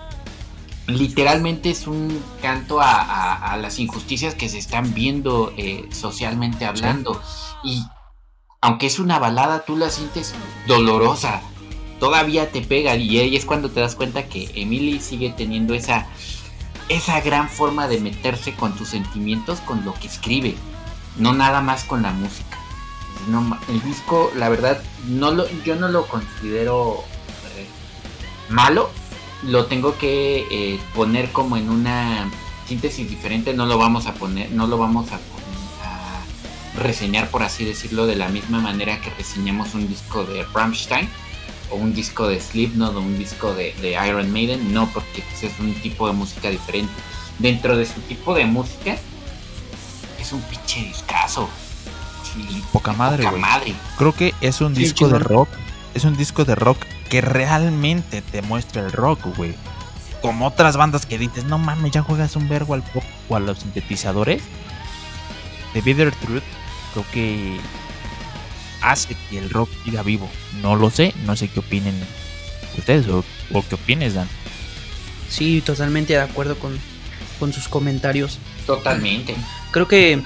[0.90, 6.64] Literalmente es un canto a, a- a las injusticias que se están viendo eh, socialmente
[6.66, 7.20] hablando.
[7.64, 7.85] Y
[8.61, 10.35] aunque es una balada, tú la sientes
[10.66, 11.40] dolorosa.
[11.98, 12.96] Todavía te pega.
[12.96, 16.07] Y ahí es cuando te das cuenta que Emily sigue teniendo esa,
[16.88, 20.57] esa gran forma de meterse con tus sentimientos, con lo que escribe.
[21.16, 22.57] No nada más con la música.
[23.29, 27.05] No el disco, la verdad, no lo, yo no lo considero
[27.57, 27.66] eh,
[28.48, 28.88] malo.
[29.42, 32.31] Lo tengo que eh, poner como en una
[32.68, 33.55] síntesis diferente.
[33.55, 38.16] No lo vamos a poner, no lo vamos a, a reseñar, por así decirlo, de
[38.16, 41.09] la misma manera que reseñamos un disco de Rammstein
[41.70, 44.72] o un disco de Slipknot o un disco de, de Iron Maiden.
[44.74, 46.92] No, porque pues, es un tipo de música diferente.
[47.38, 48.96] Dentro de su tipo de música,
[50.20, 51.48] es un pinche discazo.
[52.22, 53.74] Sí, Poca madre, poca madre.
[53.96, 55.48] Creo que es un Sí, disco de rock.
[55.94, 56.79] Es un disco de rock
[57.10, 59.54] que realmente te muestra el rock, güey.
[60.22, 63.40] Como otras bandas que dices, no mames, ya juegas un vergo al pop o a
[63.40, 64.42] los sintetizadores.
[65.74, 66.42] The Bitter Truth
[66.92, 67.60] creo que
[68.80, 70.30] hace que el rock siga vivo.
[70.62, 71.94] No lo sé, no sé qué opinen
[72.78, 74.28] ustedes o, o qué opines, Dan.
[75.28, 76.78] Sí, totalmente de acuerdo con,
[77.38, 78.38] con sus comentarios.
[78.66, 79.34] Totalmente.
[79.72, 80.22] Creo que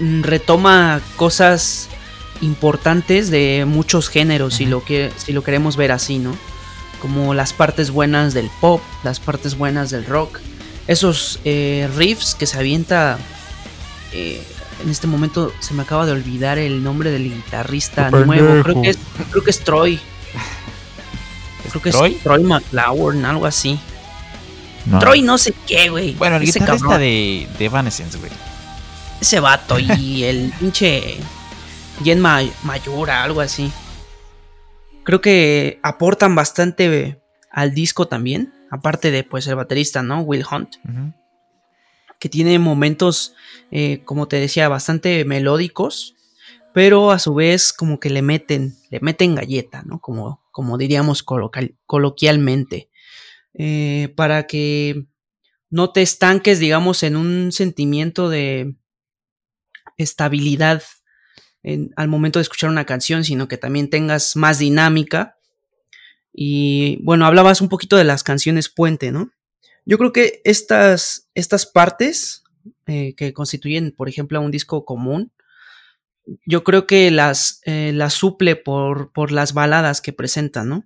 [0.00, 1.88] mm, retoma cosas
[2.42, 6.36] importantes de muchos géneros, si, lo que, si lo queremos ver así, ¿no?
[7.00, 10.40] Como las partes buenas del pop, las partes buenas del rock,
[10.86, 13.18] esos eh, riffs que se avienta
[14.12, 14.42] eh,
[14.82, 18.62] en este momento se me acaba de olvidar el nombre del guitarrista nuevo.
[18.62, 18.98] Creo que es,
[19.30, 20.00] creo que es Troy.
[21.70, 22.14] Creo que ¿Troy?
[22.16, 23.78] es Troy McLaurin, algo así.
[24.84, 24.98] No.
[24.98, 26.12] Troy no sé qué, güey.
[26.14, 28.30] Bueno, el Ese guitarrista cabrón, de, de Evanescence, güey.
[29.20, 31.16] Ese vato y el pinche
[32.04, 33.70] Jen Ma- Mayura, algo así.
[35.04, 38.52] Creo que aportan bastante al disco también.
[38.70, 40.20] Aparte de pues el baterista, ¿no?
[40.22, 40.76] Will Hunt.
[42.18, 43.34] Que tiene momentos,
[43.70, 46.14] eh, como te decía, bastante melódicos,
[46.72, 49.98] pero a su vez como que le meten, le meten galleta, ¿no?
[50.00, 51.22] Como, como diríamos
[51.86, 52.88] coloquialmente,
[53.54, 55.04] Eh, para que
[55.68, 58.74] no te estanques, digamos, en un sentimiento de
[59.98, 60.82] estabilidad
[61.62, 65.36] en- al momento de escuchar una canción, sino que también tengas más dinámica.
[66.32, 69.30] Y bueno, hablabas un poquito de las canciones puente, ¿no?
[69.84, 72.44] Yo creo que estas, estas partes
[72.86, 75.32] eh, que constituyen, por ejemplo, un disco común,
[76.46, 80.84] yo creo que las, eh, las suple por, por las baladas que presentan, ¿no?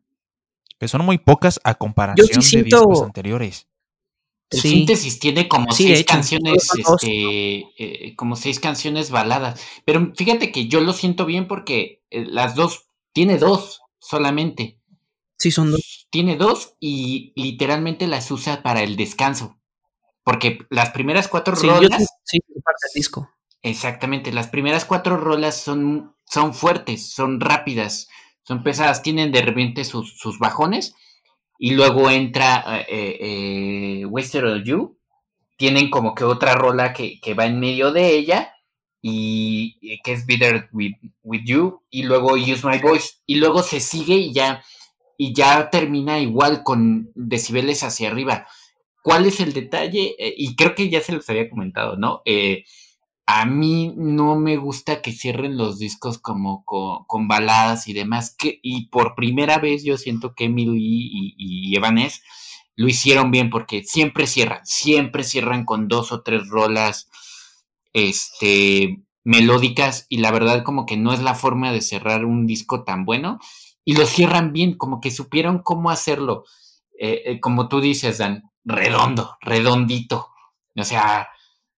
[0.78, 3.66] Que son muy pocas a comparación de siento- discos anteriores.
[4.50, 4.68] El Sí.
[4.70, 9.60] síntesis tiene como Sí, seis hecho, canciones, este, eh, como seis canciones baladas.
[9.84, 14.78] Pero fíjate que yo lo siento bien porque eh, las dos, tiene dos solamente.
[15.38, 16.06] Sí, son dos.
[16.10, 19.58] Tiene dos y literalmente las usa para el descanso.
[20.22, 23.30] Porque las primeras cuatro Sí, rolas, sí, parte del disco.
[23.62, 28.08] exactamente, las primeras cuatro rolas son, son fuertes, son rápidas,
[28.42, 30.94] son pesadas, tienen de repente sus, sus bajones.
[31.58, 34.98] Y luego entra eh, eh, eh, You.
[35.56, 38.52] Tienen como que otra rola que, que va en medio de ella.
[39.00, 41.82] Y y que es Bitter with, with You.
[41.90, 43.14] Y luego Use My Voice.
[43.26, 44.62] Y luego se sigue y ya.
[45.18, 48.46] Y ya termina igual con decibeles hacia arriba.
[49.02, 50.16] ¿Cuál es el detalle?
[50.18, 52.22] Eh, y creo que ya se los había comentado, ¿no?
[52.24, 52.64] Eh,
[53.26, 58.34] a mí no me gusta que cierren los discos como con, baladas y demás.
[58.36, 62.22] Que, y por primera vez yo siento que Emily y, y Evanes
[62.76, 67.08] lo hicieron bien porque siempre cierran, siempre cierran con dos o tres rolas
[67.92, 72.84] este, melódicas y la verdad como que no es la forma de cerrar un disco
[72.84, 73.40] tan bueno
[73.84, 76.44] y lo cierran bien, como que supieron cómo hacerlo.
[76.98, 80.28] Eh, eh, como tú dices, Dan, redondo, redondito.
[80.76, 81.28] O sea,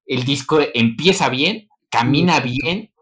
[0.08, 2.92] el disco empieza bien, camina bien,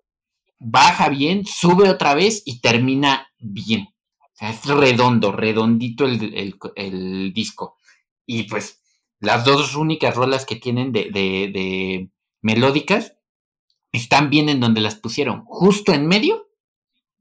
[0.58, 3.88] baja bien, sube otra vez y termina bien.
[4.20, 7.78] O sea, es redondo, redondito el, el- el disco.
[8.26, 8.82] Y pues
[9.20, 12.10] las dos únicas rolas que tienen de, de- de
[12.42, 13.14] melódicas
[13.92, 15.44] están bien en donde las pusieron.
[15.46, 16.48] Justo en medio.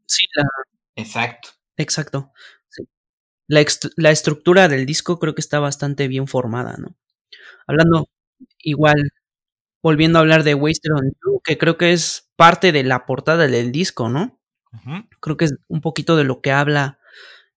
[0.08, 0.46] Sí, la-
[0.96, 1.50] Exacto.
[1.78, 2.32] exacto.
[2.70, 2.84] Sí.
[3.48, 3.66] La,
[3.98, 6.96] la estructura del disco creo que está bastante bien formada, ¿no?
[7.68, 8.08] Hablando
[8.60, 8.96] igual,
[9.86, 13.46] volviendo a hablar de Wasted on You, que creo que es parte de la portada
[13.46, 14.40] del disco, ¿no?
[15.20, 16.98] Creo que es un poquito de lo que habla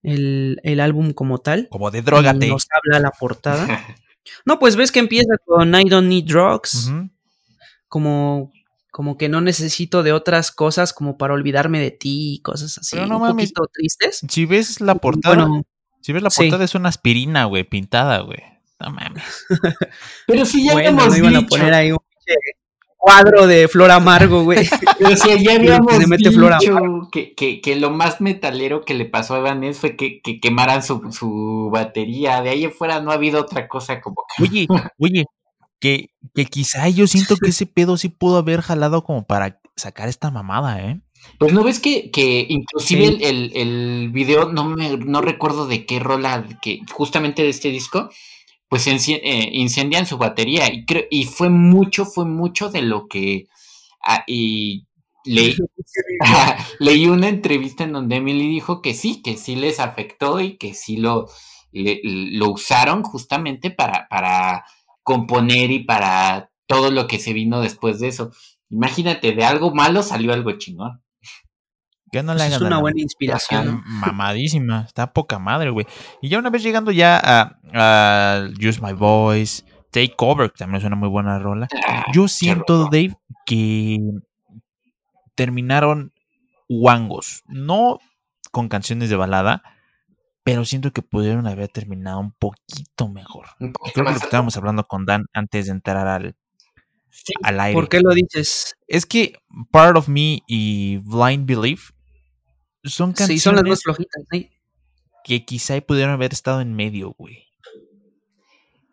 [0.03, 1.67] el, el álbum como tal.
[1.71, 2.47] Como de drogate.
[2.47, 3.65] Nos habla la portada.
[4.45, 6.91] No, pues ves que empieza con I don't need drugs,
[7.87, 8.51] como,
[8.91, 12.95] como que no necesito de otras cosas como para olvidarme de ti y cosas así,
[12.95, 13.51] Pero no un mames.
[13.53, 14.19] poquito tristes.
[14.29, 15.63] Si ves la portada, Bueno,
[16.01, 16.43] si ves la sí.
[16.43, 18.43] portada es una aspirina, güey, pintada, güey.
[18.79, 19.23] No mames.
[20.27, 21.49] Pero sí ya bueno, habíamos no iban a dicho.
[21.49, 21.97] poner ahí un
[22.97, 24.67] cuadro de flor amargo, güey.
[24.99, 26.53] Pero sí, ya habíamos se mete flor
[27.11, 30.83] que, que, que lo más metalero que le pasó a Evanes fue que, que quemaran
[30.83, 32.41] su, su batería.
[32.41, 34.43] De ahí en fuera no ha habido otra cosa como que.
[34.43, 34.67] Oye,
[34.99, 35.25] oye,
[35.79, 40.09] que, que quizá yo siento que ese pedo sí pudo haber jalado como para sacar
[40.09, 40.99] esta mamada, ¿eh?
[41.37, 43.17] Pues no ves que, que inclusive Sí.
[43.23, 47.69] el, el, el video, no me no recuerdo de qué rola, que justamente de este
[47.69, 48.09] disco,
[48.69, 50.71] pues eh, incendian su batería.
[50.73, 53.47] Y creo, y fue mucho, fue mucho de lo que
[54.03, 54.87] ah, y
[55.25, 55.55] leí,
[56.79, 60.73] leí una entrevista en donde Emily dijo que sí, que sí les afectó y que
[60.73, 61.27] sí lo,
[61.71, 64.65] le- lo usaron justamente para, para
[65.03, 68.31] componer y para todo lo que se vino después de eso.
[68.69, 71.01] Imagínate, de algo malo salió algo chingón.
[72.11, 75.85] No Pues es una buena inspiración, mamadísima, está poca madre, güey.
[76.21, 80.79] Y ya una vez llegando ya a, a Use My Voice, Take Over, que también
[80.79, 81.67] es una muy buena rola.
[81.87, 82.85] Ah, Yo siento.
[82.85, 83.99] Dave, que
[85.35, 86.13] terminaron
[86.67, 87.43] guangos.
[87.47, 87.99] No
[88.51, 89.63] con canciones de balada,
[90.43, 93.47] pero siento que pudieron haber terminado un poquito mejor.
[93.59, 96.35] Un poquito Creo que lo que estábamos hablando con Dan antes de entrar al,
[97.11, 97.73] Sí, al aire.
[97.73, 98.75] ¿Por qué lo dices?
[98.87, 99.33] Es que
[99.71, 101.91] Part of Me y Blind Belief
[102.83, 104.49] son canciones Sí, son las más flojitas, ¿sí?
[105.23, 107.45] que quizá pudieron haber estado en medio, güey.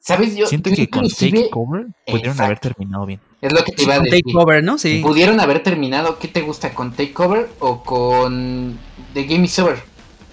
[0.01, 0.37] ¿Sabes?
[0.37, 3.21] Yo, Siento yo que con Takeover pudieron haber terminado bien.
[3.41, 4.23] Es lo que te iba a decir.
[4.25, 4.79] Takeover, ¿no?
[4.79, 5.01] Sí.
[5.03, 6.75] Pudieron haber terminado, ¿qué te gusta?
[6.75, 8.79] ¿Con Takeover o con
[9.15, 9.83] The Game is Over?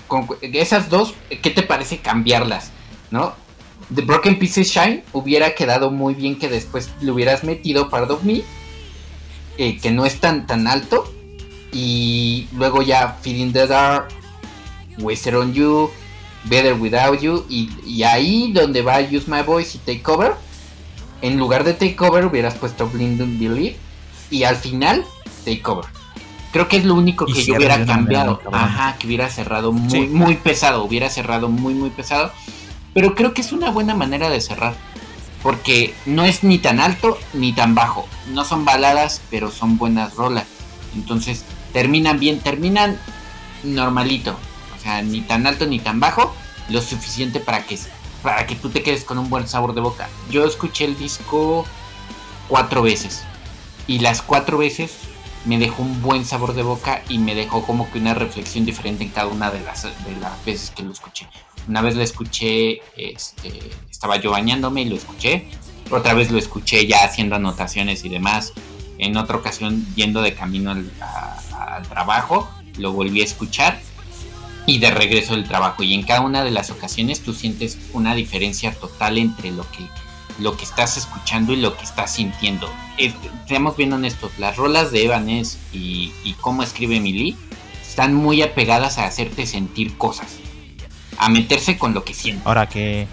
[0.07, 2.71] Con esas dos, ¿qué te parece cambiarlas?
[3.09, 3.33] ¿No?
[3.93, 8.23] The Broken Pieces Shine hubiera quedado muy bien que después le hubieras metido Part of
[8.23, 8.43] Me,
[9.57, 11.12] eh, que no es tan, tan alto,
[11.73, 14.09] y luego ya Feeding the Dark,
[14.99, 15.89] Wasted on You,
[16.45, 20.33] Better Without You, y, y ahí donde va Use My Voice y Takeover,
[21.21, 23.77] en lugar de Takeover hubieras puesto Blind and Believe,
[24.29, 25.05] y al final
[25.45, 25.85] Takeover.
[26.51, 28.39] Creo que es lo único Y que yo hubiera cambiado.
[28.51, 29.99] Ajá, que hubiera cerrado muy, Sí.
[30.01, 30.83] muy pesado.
[30.83, 32.31] Hubiera cerrado muy, muy pesado.
[32.93, 34.75] Pero creo que es una buena manera de cerrar.
[35.41, 38.07] Porque no es ni tan alto ni tan bajo.
[38.33, 40.45] No son baladas, pero son buenas rolas.
[40.95, 42.97] Entonces terminan bien, terminan
[43.63, 44.37] normalito.
[44.77, 46.33] O sea, ni tan alto ni tan bajo.
[46.69, 47.77] Lo suficiente para que,
[48.21, 50.07] para que tú te quedes con un buen sabor de boca.
[50.29, 51.65] Yo escuché el disco
[52.47, 53.23] cuatro veces.
[53.87, 54.91] Y las cuatro veces
[55.45, 59.03] me dejó un buen sabor de boca y me dejó como que una reflexión diferente
[59.03, 61.27] en cada una de las, de las veces que lo escuché.
[61.67, 63.59] Una vez lo escuché, este,
[63.89, 65.47] estaba yo bañándome y lo escuché.
[65.91, 68.53] Otra vez lo escuché ya haciendo anotaciones y demás.
[68.97, 70.89] En otra ocasión, yendo de camino al,
[71.63, 73.79] a- al trabajo, lo volví a escuchar.
[74.65, 75.83] Y de regreso del trabajo.
[75.83, 79.85] Y en cada una de las ocasiones tú sientes una diferencia total entre lo que,
[80.39, 82.71] lo que estás escuchando y lo que estás sintiendo.
[82.97, 83.13] Es-
[83.45, 87.35] seamos bien honestos, las rolas de Evanes y, y cómo escribe Emily
[87.85, 90.37] están muy apegadas a hacerte sentir cosas.
[91.17, 92.45] A meterse con lo que sientes.
[92.47, 93.07] Ahora que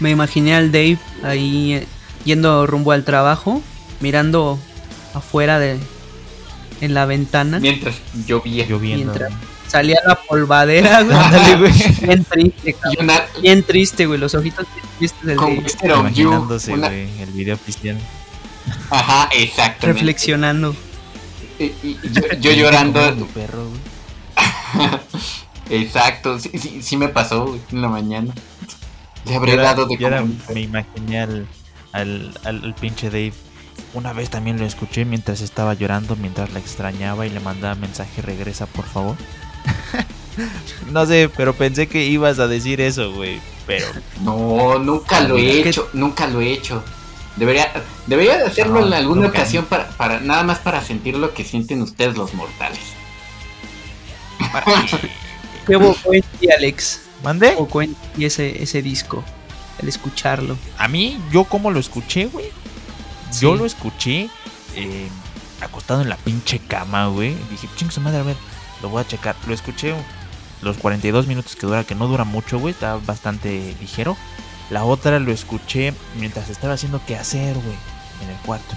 [0.00, 1.86] Me imaginé al Dave ahí
[2.24, 3.62] yendo rumbo al trabajo,
[4.00, 4.58] mirando
[5.14, 5.78] afuera de
[6.82, 7.58] en la ventana.
[7.60, 8.66] Mientras llovía.
[8.66, 9.12] lloviendo.
[9.12, 9.32] Mientras-
[9.68, 11.16] Salía la polvadera, güey.
[11.18, 11.72] Ándale, güey.
[12.02, 13.04] Bien triste, cabrón.
[13.04, 14.18] una Bien triste, güey.
[14.20, 17.98] Los ojitos bien tristes del con Imaginándose, una- güey, el video cristiano.
[18.90, 19.86] Ajá, exactamente.
[19.86, 20.76] Reflexionando.
[21.58, 23.14] Y- y- y yo, yo llorando.
[23.14, 24.90] Tu perro, güey.
[25.70, 28.34] Exacto, sí, sí, sí me pasó güey, en la mañana.
[29.24, 31.46] Le habré era- dado de yo era- me imaginé al,
[31.92, 33.32] al, al- al pinche Dave.
[33.94, 38.22] Una vez también lo escuché mientras estaba llorando, mientras la extrañaba y le mandaba mensaje,
[38.22, 39.16] regresa por favor.
[40.90, 43.40] no sé, pero pensé que ibas a decir eso, güey.
[43.66, 43.86] Pero
[44.22, 46.82] No, nunca lo he ¿Qué- hecho, nunca lo he hecho.
[47.36, 47.70] Debería,
[48.06, 49.38] debería de hacerlo No, en alguna nunca.
[49.40, 52.80] ocasión para, para nada más para sentir lo que sienten ustedes los mortales.
[55.66, 55.76] ¿Qué
[56.40, 57.02] ti, Alex?
[57.22, 57.54] ¿Mandé?
[58.16, 59.22] ti ese, ese disco?
[59.80, 60.56] El escucharlo.
[60.78, 62.46] A mí, yo como lo escuché, güey.
[63.40, 64.28] Yo lo escuché
[64.74, 65.08] eh,
[65.60, 67.34] acostado en la pinche cama, güey.
[67.50, 68.36] Dije, ching su madre, a ver,
[68.82, 69.36] lo voy a checar.
[69.46, 69.94] Lo escuché
[70.62, 72.72] los 42 minutos que dura, que no dura mucho, güey.
[72.72, 74.16] Está bastante ligero.
[74.70, 77.76] La otra lo escuché mientras estaba haciendo qué hacer, güey,
[78.22, 78.74] en el cuarto.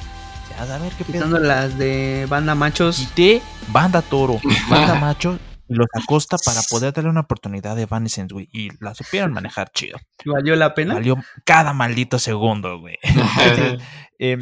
[0.49, 1.13] Ya, a ver qué pedo.
[1.13, 2.97] Quitando las de banda machos.
[2.97, 4.39] Quité banda toro,
[4.69, 5.39] banda macho.
[5.67, 8.47] Y los acosta para poder darle una oportunidad de Evanescence, güey.
[8.51, 9.97] Y la supieron manejar chido.
[10.25, 10.95] ¿Valió la pena?
[10.95, 12.97] Valió cada maldito segundo, güey.
[14.17, 14.39] Em,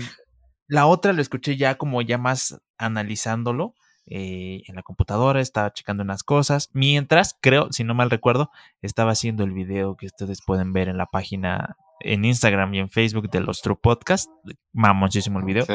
[0.67, 3.73] la otra lo escuché ya como ya más analizándolo
[4.05, 9.11] eh, en la computadora, estaba checando unas cosas, mientras, creo, si no mal recuerdo, estaba
[9.11, 13.29] haciendo el video que ustedes pueden ver en la página, en Instagram y en Facebook
[13.29, 14.29] de los True Podcast.
[14.73, 15.65] Mamoncísimo el video.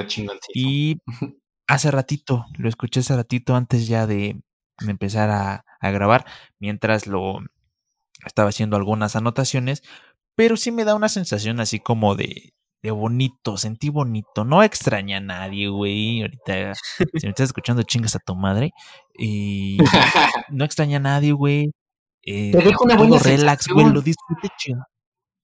[0.54, 1.00] Y
[1.66, 4.42] hace ratito, lo escuché hace ratito antes ya de,
[4.80, 6.24] de empezar a, a grabar,
[6.58, 7.38] mientras lo
[8.24, 9.82] estaba haciendo algunas anotaciones,
[10.34, 15.18] pero sí me da una sensación así como de, de bonito, sentí bonito, no extraña
[15.18, 18.70] a nadie, güey, ahorita si me estás escuchando chingas a tu madre,
[19.18, 19.78] y
[20.50, 21.70] no extraña a nadie, güey.
[22.22, 23.94] eh, Te deja una buena relax, güey, sensación.
[23.94, 24.84] lo disfruté chido.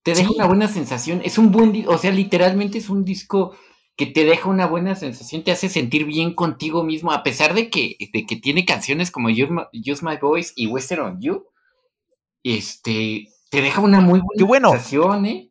[0.04, 0.34] Te deja Sí.
[0.36, 1.22] una buena sensación.
[1.24, 3.56] Es un buen, o sea, literalmente es un disco
[3.96, 7.70] que te deja una buena sensación, te hace sentir bien contigo mismo, a pesar de
[7.70, 11.44] que, de que tiene canciones como Use My, Use My Voice y Western on You.
[12.42, 14.70] Este, te deja una muy buena Qué bueno.
[14.70, 15.50] sensación, ¿eh?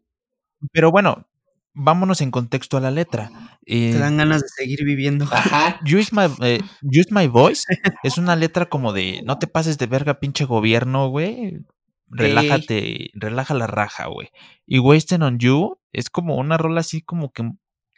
[0.72, 1.26] Pero bueno,
[1.74, 3.32] vámonos en contexto a la letra.
[3.66, 5.26] Eh, Te dan ganas de seguir viviendo.
[5.32, 5.80] Ajá.
[5.86, 7.64] Use my, eh, use my voice
[8.04, 11.60] es una letra como de no te pases de verga, pinche gobierno, güey.
[12.08, 14.30] Relájate, relaja la raja, güey.
[14.68, 17.50] Y Wasting on You es como una rola así como que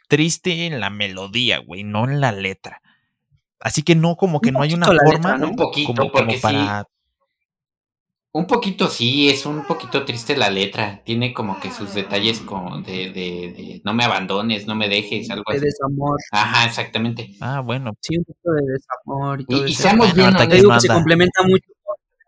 [0.08, 2.80] triste en la melodía, güey, no en la letra.
[3.60, 5.48] Así que no, como que Un no hay una poquito forma, letra, ¿no?
[5.50, 6.40] Un poquito, como, porque como sí.
[6.42, 6.84] para
[8.32, 11.02] Un poquito sí, es un poquito triste la letra.
[11.04, 15.30] Tiene como que sus detalles como de, de, de no me abandones, no me dejes,
[15.30, 15.64] algo De así.
[15.64, 16.18] desamor.
[16.32, 17.30] Ajá, exactamente.
[17.40, 19.82] Ah, bueno, Sí, un poco de desamor y Y, todo y eso.
[19.82, 21.66] seamos bien digo no que se complementa mucho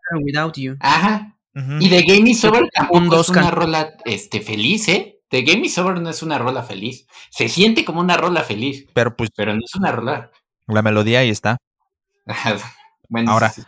[0.09, 0.77] con Without You.
[0.79, 1.37] Ajá.
[1.55, 1.73] Ujú.
[1.79, 5.18] Y The Game is Over tampoco dos es una rola este, feliz, ¿eh?
[5.29, 7.07] The Game is Over no es una rola feliz.
[7.29, 10.31] Se siente como una rola feliz, Pero pues pero no es una rola.
[10.67, 11.57] la melodía ahí está.
[13.09, 13.67] bueno, Ahora, sí, sí.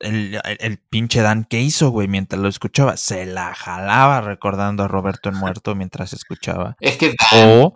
[0.00, 2.08] El, el- pinche Dan, ¿qué hizo, güey?
[2.08, 6.76] Mientras lo escuchaba, se la jalaba recordando a Roberto el muerto mientras escuchaba.
[6.80, 7.74] es que O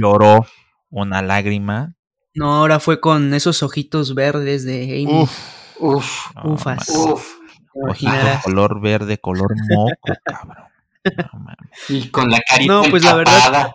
[0.00, 0.46] lloró
[0.88, 1.94] una lágrima.
[2.34, 5.22] No, ahora fue con esos ojitos verdes de Amy.
[5.22, 5.30] Uf,
[5.78, 6.88] Uf, no, Ufas.
[6.88, 7.34] uf.
[8.42, 10.64] color verde, color moco, cabrón.
[11.04, 11.46] No.
[11.88, 13.72] Y con la carita No, pues, la verdad-.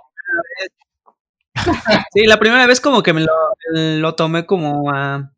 [2.13, 3.31] Sí, la primera vez como que me lo,
[3.73, 5.31] lo tomé como a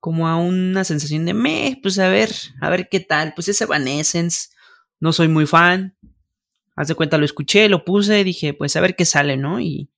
[0.00, 2.30] como a una sensación de me, pues a ver,
[2.60, 3.34] a ver qué tal.
[3.34, 4.48] Pues es Evanescence,
[4.98, 5.96] no soy muy fan.
[6.74, 9.60] Haz de cuenta, lo escuché, lo puse, dije, pues a ver qué sale, ¿no?
[9.60, 9.90] Y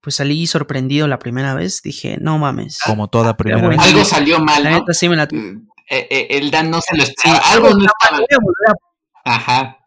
[0.00, 2.78] pues salí sorprendido la primera vez, dije, no mames.
[2.86, 3.78] Como toda primera vez.
[3.80, 4.78] Algo salió mal, La ¿no?
[4.78, 5.58] neta sí me la Eh,
[5.90, 7.40] eh, el Dan no se lo Sí, esperaba.
[7.52, 8.16] Algo no estaba.
[8.18, 8.93] voy a volver a-
[9.24, 9.78] Ajá.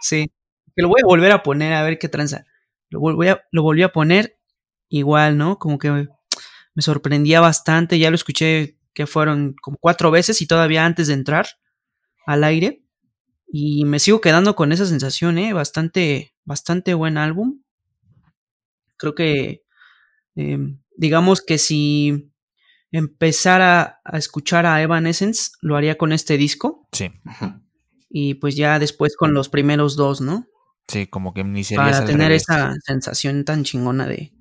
[0.00, 0.30] Sí,
[0.76, 2.44] que lo voy a volver a poner a ver qué tranza.
[2.90, 4.38] Lo volví a, lo volví a poner
[4.88, 5.58] igual, ¿no?
[5.58, 6.08] Como que me,
[6.74, 7.98] me sorprendía bastante.
[7.98, 11.46] Ya lo escuché que fueron como cuatro veces y todavía antes de entrar
[12.26, 12.84] al aire.
[13.50, 15.52] Y me sigo quedando con esa sensación, ¿eh?
[15.52, 17.62] Bastante, bastante buen álbum.
[18.96, 19.62] Creo que,
[20.36, 20.58] eh,
[20.96, 22.32] digamos que si
[22.92, 26.88] empezara a escuchar a Evanescence, lo haría con este disco.
[26.92, 27.10] Sí,
[28.10, 30.46] Y pues ya después con los primeros dos, ¿no?
[30.88, 32.42] sí, como que iniciarías para al tener revés.
[32.42, 34.32] esa sensación tan chingona de,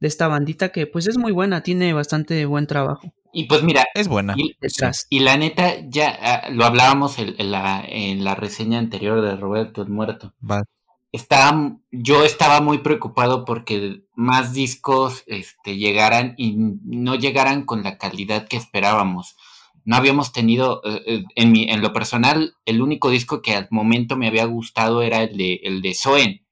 [0.00, 3.84] de esta bandita que pues es muy buena, tiene bastante buen trabajo Y pues mira,
[3.94, 4.34] Es buena.
[4.36, 5.06] y, detrás.
[5.10, 9.36] y la neta, ya ah, lo hablábamos en, en la, en la reseña anterior de
[9.36, 10.34] Roberto el Muerto.
[10.42, 10.64] Va-
[11.12, 17.98] Estaba, yo estaba muy preocupado porque más discos este, llegaran y no llegaran con la
[17.98, 19.36] calidad que esperábamos.
[19.84, 23.68] No habíamos tenido, eh, eh, en, mi, en lo personal, el único disco que al
[23.70, 26.46] momento me había gustado era el de, el de Soen.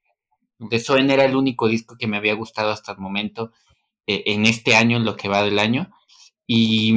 [0.59, 3.51] De Soen era el único disco que me había gustado hasta el momento,
[4.07, 5.91] eh, en este año, en lo que va del año.
[6.45, 6.93] Y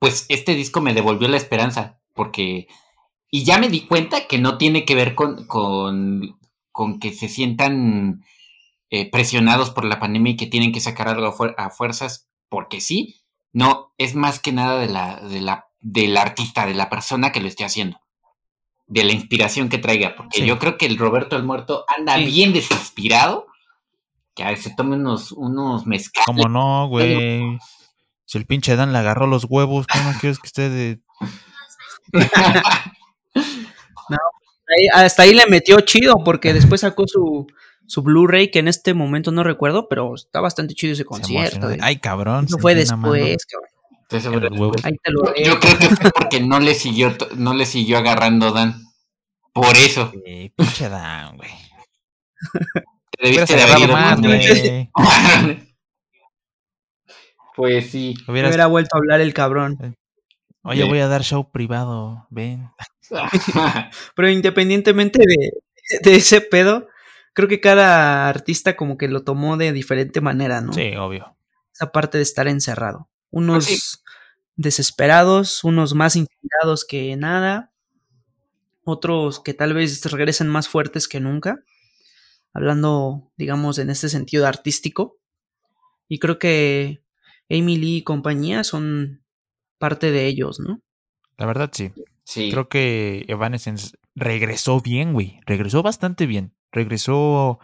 [0.00, 2.66] pues este disco me devolvió la esperanza, porque...
[3.30, 6.38] Y ya me di cuenta que no tiene que ver con, con,
[6.72, 8.24] con que se sientan
[9.12, 13.16] presionados por la pandemia y que tienen que sacar algo a fuerzas, porque sí.
[13.58, 17.40] No, es más que nada de la, de la, del artista, de la persona que
[17.40, 17.98] lo esté haciendo.
[18.86, 20.14] De la inspiración que traiga.
[20.16, 20.46] Porque Sí.
[20.46, 22.24] yo creo que el Roberto el Muerto anda Sí.
[22.26, 23.46] bien desinspirado.
[24.34, 26.26] Que a ver, se tome unos, unos mezcales.
[26.26, 27.58] ¿Cómo no, güey?
[28.24, 31.00] Si el pinche Dan le agarró los huevos, ¿cómo quieres que esté de...?
[34.70, 37.46] Ahí- hasta ahí le metió chido porque después sacó su,
[37.88, 41.70] su Blu-ray que en este momento no recuerdo, pero está bastante chido ese se concierto.
[41.70, 41.78] eh.
[41.80, 42.46] Ay, cabrón.
[42.48, 43.68] Se fue después, cabrón.
[44.84, 48.52] Ahí te lo Yo creo que fue porque no le siguió, no le siguió agarrando
[48.52, 48.82] Dan.
[49.52, 50.12] Por eso.
[50.24, 51.50] Sí, pinche Dan, güey.
[53.18, 54.88] Te debiste de haber más, con él.
[54.94, 55.64] güey.
[57.56, 58.14] Pues sí.
[58.28, 59.96] Hubieras- Hubiera vuelto a hablar el cabrón.
[60.62, 60.88] Oye, Sí.
[60.88, 62.70] voy a dar show privado, ven.
[64.14, 65.50] Pero independientemente de,
[66.02, 66.86] de ese pedo,
[67.38, 70.72] creo que cada artista como que lo tomó de diferente manera, ¿no?
[70.72, 71.36] Sí, obvio.
[71.72, 73.08] Esa parte de estar encerrado.
[73.30, 73.78] Unos Sí.
[74.56, 77.72] desesperados, unos más inspirados que nada,
[78.82, 81.60] otros que tal vez regresen más fuertes que nunca,
[82.52, 85.20] hablando, digamos, en este sentido artístico.
[86.08, 87.04] Y creo que
[87.48, 89.22] Amy Lee y compañía son
[89.78, 90.82] parte de ellos, ¿no?
[91.36, 91.92] La verdad, sí.
[92.24, 92.50] Sí.
[92.50, 95.38] Creo que Evanescence regresó bien, güey.
[95.46, 96.52] Regresó bastante bien.
[96.72, 97.58] Regresó,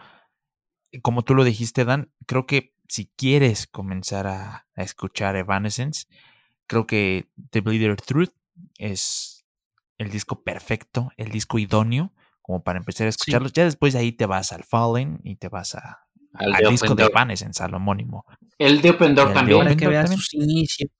[1.01, 2.11] como tú lo dijiste, Dan.
[2.25, 6.07] Creo que si quieres comenzar a, a escuchar Evanescence,
[6.67, 8.33] creo que The Bleeder Truth
[8.77, 9.45] es
[9.97, 13.53] el disco perfecto, el disco idóneo, como para empezar a escucharlos.
[13.53, 16.69] Ya después de ahí te vas al Fallen y te vas a, Al al de
[16.69, 17.05] disco de.
[17.05, 18.25] Evanescence, al homónimo.
[18.57, 19.59] El de Open Door también.
[19.59, 20.91] Para que veas sus inicios.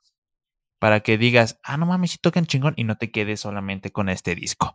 [0.80, 4.10] para que digas, ah, no mames, sí tocan chingón y no te quedes solamente con
[4.10, 4.74] este disco.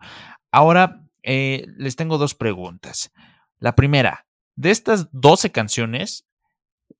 [0.51, 3.12] Ahora, eh, les tengo dos preguntas.
[3.58, 6.24] La primera, de estas 12 canciones,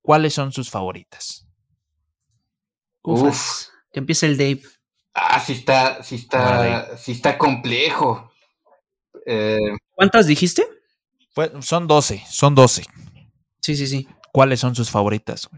[0.03, 1.47] ¿cuáles son sus favoritas?
[3.03, 3.71] Ufas.
[3.93, 4.63] Que empiece el Dave.
[5.15, 8.31] Ah, sí está, sí está, sí está complejo.
[9.27, 9.59] Eh,
[9.95, 10.65] ¿Cuántas dijiste?
[11.33, 12.85] Fue- son 12, son 12.
[13.61, 14.09] Sí, sí, sí.
[14.33, 15.49] ¿Cuáles son sus favoritas?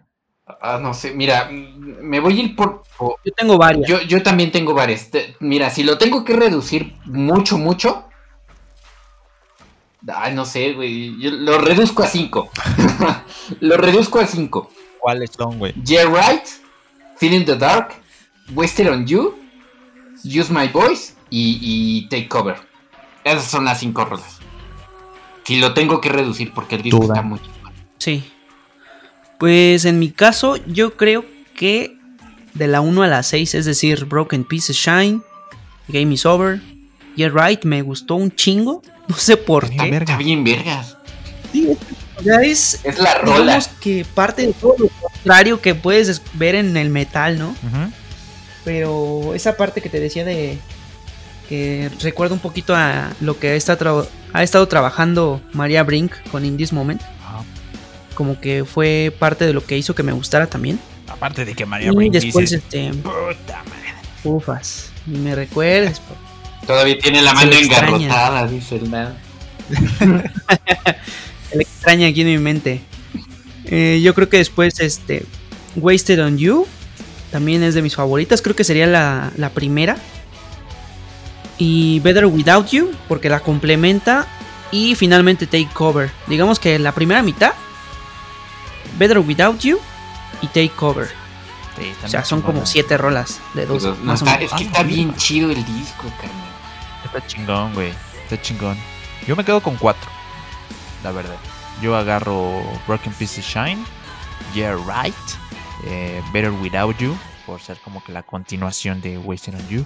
[0.61, 2.83] ah, no sé, mira, me voy a ir por...
[2.99, 3.89] por- Yo tengo varias.
[3.89, 5.11] yo, yo también tengo varias.
[5.11, 8.09] Te- Mira, si lo tengo que reducir mucho, mucho...
[10.15, 11.19] Ay, no sé, güey.
[11.21, 12.51] Yo lo reduzco a 5.
[13.61, 14.71] lo reduzco a 5.
[15.01, 15.75] ¿Cuáles son, güey?
[15.85, 16.45] Yeah Right,
[17.17, 17.95] Feeling the Dark,
[18.55, 19.43] Wasted on You
[20.25, 22.57] Use My Voice y, y Take Cover.
[23.25, 24.39] Esas son las cinco rolas.
[25.45, 27.15] Si lo tengo que reducir porque el disco Duda.
[27.15, 27.41] está muy...
[27.99, 28.25] Sí.
[29.39, 31.25] Pues en mi caso, yo creo
[31.57, 31.97] que
[32.55, 35.23] de la 1 a la 6, es decir, Broken Pieces Shine,
[35.89, 36.61] Game is Over,
[37.17, 38.83] Yeah Right, me gustó un chingo.
[39.09, 39.77] No sé por qué.
[39.77, 39.99] verga.
[39.99, 40.97] Está bien vergas.
[41.53, 41.69] Sí,
[42.43, 43.39] es Es la rola.
[43.41, 47.55] digamos que parte de todo lo contrario que puedes es- ver en el metal, ¿no?
[48.65, 50.59] Pero esa parte que te decía de
[51.49, 56.13] que recuerda un poquito a lo que ha estado, tra- ha estado trabajando María Brink
[56.31, 57.03] con In This Moment,
[58.15, 60.79] como que fue parte de lo que hizo que me gustara también.
[61.09, 63.95] Aparte de que María Y Brink después, dice, este, puta madre.
[64.25, 66.01] ufas, ni me recuerdes.
[66.67, 69.17] Todavía tiene la mano engarrotada, dice el man.
[71.51, 72.81] Se le extraña aquí en mi mente.
[73.67, 75.25] Eh, yo creo que después, este,
[75.77, 76.67] Wasted on You,
[77.31, 78.43] también es de mis favoritas.
[78.43, 79.97] Creo que sería la, la primera.
[81.59, 84.27] Y Better Without You, porque la complementa.
[84.71, 86.11] Y finalmente Take Cover.
[86.27, 87.53] Digamos que la primera mitad,
[88.99, 89.79] Better Without You
[90.41, 91.09] y Take Cover.
[91.79, 93.83] Sí, O sea, son como siete rolas de dos.
[93.83, 94.43] No, más o menos.
[94.43, 96.52] es que está bien chido el disco, carnal.
[97.15, 97.93] Está chingón, güey.
[98.25, 98.77] Está chingón.
[99.27, 100.11] Yo me quedo con cuatro.
[101.05, 101.37] La verdad.
[101.81, 103.83] Yo agarro Broken Pieces Shine,
[104.55, 105.15] Yeah Right,
[105.87, 109.85] eh, Better Without You, por ser como que la continuación de Wasted on You.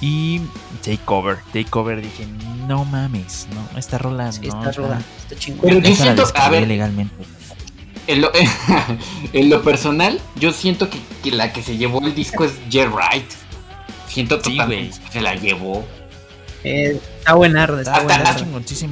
[0.00, 0.40] Y
[0.82, 1.38] Take Cover.
[1.52, 2.26] Take Cover dije,
[2.66, 4.48] no mames, no, esta rola Sí, no.
[4.48, 5.62] esta está- rola está chingona.
[5.74, 7.14] Pero yo siento, a ver, legalmente.
[8.06, 8.30] en lo,
[9.32, 12.88] en lo personal, yo siento que, que la que se llevó el disco es Jet
[12.90, 13.30] Right.
[14.08, 15.86] Siento totalmente que se la llevó.
[16.64, 18.14] Eh, está buenarda, está Hasta-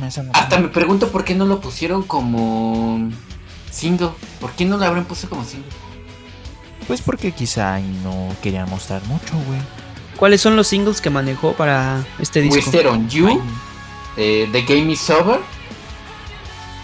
[0.09, 0.33] esa rola.
[0.35, 3.11] Hasta me pregunto por qué no lo pusieron como
[3.71, 4.11] single.
[4.41, 5.69] ¿Por qué no lo habrán puesto como single?
[6.87, 9.61] Pues porque quizá no querían mostrar mucho, güey.
[10.17, 12.57] ¿Cuáles son los singles que manejó para este disco?
[12.59, 13.41] Wasted on You,
[14.17, 15.39] eh, The Game is Over,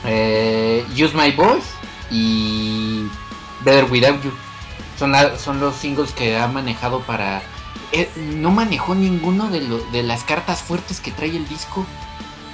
[0.05, 1.67] eh, Use My Voice
[2.11, 3.07] y
[3.65, 4.33] Better Without You.
[4.99, 7.43] Son, la- son los singles que ha manejado para...
[7.95, 11.87] eh, no manejó ninguno de, lo- de las cartas fuertes que trae el disco.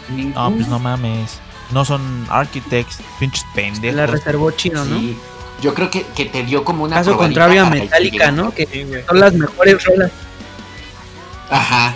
[0.08, 0.50] Ninguno.
[0.50, 1.38] No, pues no mames.
[1.70, 3.96] No son architects, pinches pendejos.
[3.96, 4.98] La reservó chino, ¿no?
[4.98, 5.16] Sí,
[5.62, 6.96] Yo creo que, que te dio como una...
[6.96, 8.30] Caso contrario a Metallica.
[8.32, 8.50] ¿no?
[8.52, 10.10] Que son las mejores rolas.
[11.50, 11.94] Ajá.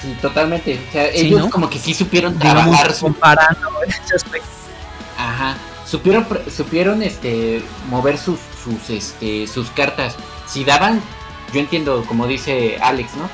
[0.00, 0.80] Sí, totalmente.
[0.88, 1.50] O sea, Sí, ellos ¿no?
[1.50, 4.48] como que sí supieron Digamos, trabajar su comparando ese aspecto.
[5.18, 5.56] Ajá.
[5.86, 10.16] Supieron, supieron este mover sus, sus este sus cartas.
[10.46, 11.00] Si daban,
[11.52, 13.28] yo entiendo, como dice Alex, ¿no?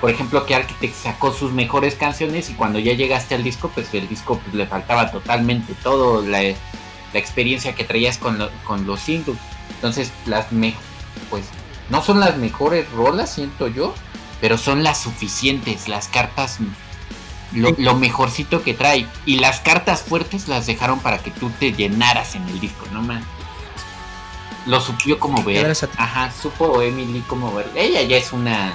[0.00, 3.92] Por ejemplo, que Architect sacó sus mejores canciones y cuando ya llegaste al disco, pues
[3.94, 8.84] el disco pues, le faltaba totalmente todo la, la experiencia que traías con, lo- con
[8.86, 9.38] los singles.
[9.76, 10.74] Entonces, las me
[11.30, 11.44] pues
[11.88, 13.94] no son las mejores rolas, siento yo,
[14.40, 16.58] pero son las suficientes, las cartas
[17.52, 19.06] lo, lo mejorcito que trae.
[19.24, 23.02] Y las cartas fuertes las dejaron para que tú te llenaras en el disco, ¿no,
[23.02, 23.24] man?
[24.66, 25.56] Lo supió como ver.
[25.98, 27.70] Ajá, supo Emily cómo ver.
[27.74, 28.72] Ella ya es una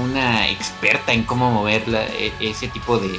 [0.00, 3.18] una experta en cómo mover la- e- ese tipo de, de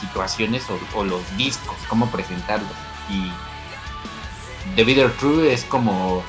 [0.00, 2.72] situaciones o, o los discos, cómo presentarlos.
[3.10, 3.30] Y
[4.74, 6.24] The Bitter True es como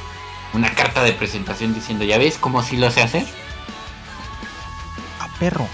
[0.54, 3.26] una carta de presentación diciendo, ¿ya ves cómo sí lo sé hacer?
[5.20, 5.68] A perro.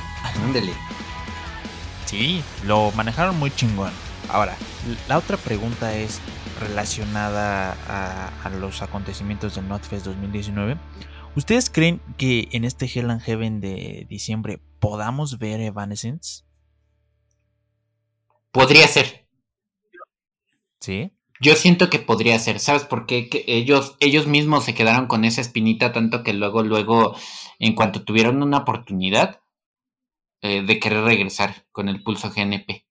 [0.45, 0.73] Ándale.
[2.05, 3.91] Sí, lo manejaron muy chingón.
[4.31, 4.55] Ahora,
[5.07, 6.19] la otra pregunta es
[6.59, 10.77] relacionada a, a los acontecimientos del NotFest 2019.
[11.35, 16.43] ¿Ustedes creen que en este Hell and Heaven de diciembre podamos ver Evanescence?
[18.51, 19.27] Podría ser.
[20.79, 21.11] Sí.
[21.41, 23.29] Yo siento que podría ser, ¿sabes por qué?
[23.29, 27.15] Que ellos, ellos mismos se quedaron con esa espinita tanto que luego, luego,
[27.59, 29.39] en cuanto tuvieron una oportunidad
[30.41, 32.85] eh, de querer regresar con el pulso GNP,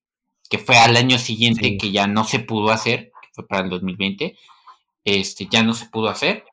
[0.49, 1.77] que fue al año siguiente Sí.
[1.77, 4.37] que ya no se pudo hacer, fue para el 2020,
[5.05, 6.45] este, ya no se pudo hacer,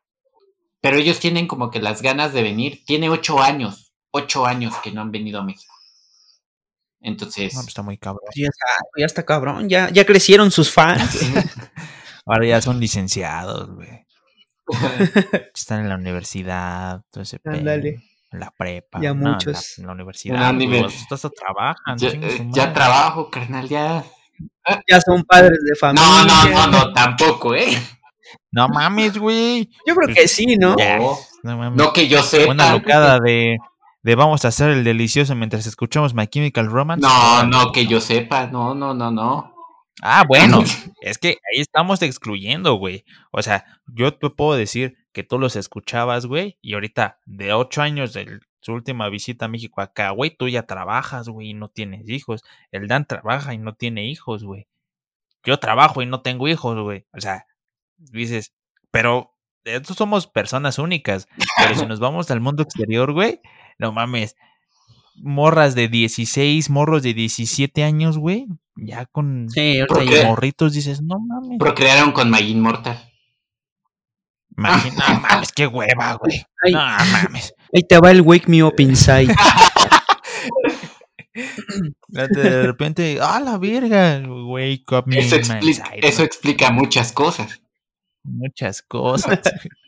[0.80, 4.92] pero ellos tienen como que las ganas de venir, tiene ocho años, ocho años que
[4.92, 5.74] no han venido a México.
[7.00, 8.28] Entonces, No, pues está muy cabrón.
[8.36, 8.66] Ya está,
[8.96, 11.20] ya está cabrón, ya, ya crecieron sus fans.
[12.26, 14.06] Ahora ya son licenciados, güey.
[15.54, 18.02] Están en la universidad, todo ese Ándale.
[18.32, 19.00] en la prepa.
[19.00, 19.78] Ya no, muchos.
[19.78, 20.50] en la universidad.
[20.50, 21.98] En la los- Hasta trabajan.
[21.98, 24.04] ya, eh, ya trabajo, carnal, ya.
[24.88, 26.06] Ya son padres de familia.
[26.06, 27.76] No, no, no, no, tampoco, ¿eh?
[28.50, 29.68] No mames, güey.
[29.86, 30.76] Yo creo que sí, ¿no?
[30.78, 31.16] Ya, No.
[31.42, 31.76] no mames.
[31.76, 32.52] No que yo sepa.
[32.52, 33.58] Una locada de,
[34.02, 37.06] de vamos a hacer el delicioso mientras escuchamos My Chemical Romance.
[37.06, 38.46] No, no que yo sepa.
[38.46, 39.52] No, no, no, no.
[40.02, 40.62] Ah, bueno,
[41.00, 43.04] es que ahí estamos excluyendo, güey.
[43.30, 47.80] O sea, yo te puedo decir que tú los escuchabas, güey, y ahorita de ocho
[47.80, 51.68] años de su última visita a México acá, güey, tú ya trabajas, güey, y no
[51.68, 52.42] tienes hijos.
[52.72, 54.66] El Dan trabaja y no tiene hijos, güey.
[55.44, 57.06] Yo trabajo y no tengo hijos, güey.
[57.12, 57.46] O sea,
[57.96, 58.52] dices,
[58.90, 61.28] pero estos somos personas únicas.
[61.56, 63.40] Pero si nos vamos al mundo exterior, güey,
[63.78, 64.36] no mames.
[65.16, 68.46] Morras de 16, morros de 17 años, güey.
[68.76, 69.80] Ya con Sí,
[70.26, 71.58] morritos dices, no mames.
[71.58, 73.12] Procrearon con Magin Mortal.
[74.56, 76.44] Imagina, no mames, qué hueva, güey.
[76.72, 77.54] No mames.
[77.74, 79.34] Ahí te va el Wake Me Up Inside.
[82.08, 86.70] De repente, ah, la verga, wake up me Eso, in my expli- side, eso explica
[86.70, 87.60] muchas cosas.
[88.22, 89.40] muchas cosas.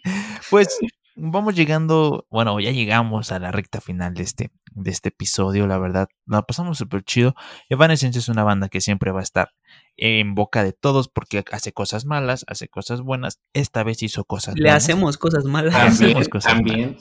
[0.51, 0.79] pues
[1.17, 5.79] vamos llegando, bueno, ya llegamos a la recta final de este, de este episodio, la
[5.79, 7.35] verdad, la pasamos súper chido.
[7.71, 9.51] Evanescence es una banda que siempre va a estar
[9.97, 13.41] en boca de todos porque hace cosas malas, hace cosas buenas.
[13.55, 14.85] Esta vez hizo cosas Le buenas.
[14.85, 15.73] hacemos cosas malas.
[15.75, 16.99] También, hacemos cosas también.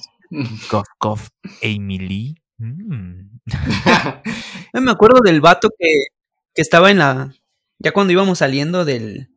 [0.70, 1.22] Cough, cough,
[1.64, 2.42] Amy Lee.
[2.58, 3.40] Mm.
[4.74, 6.06] Me acuerdo del vato que,
[6.54, 7.34] que estaba en la.
[7.80, 9.30] Ya cuando íbamos saliendo del,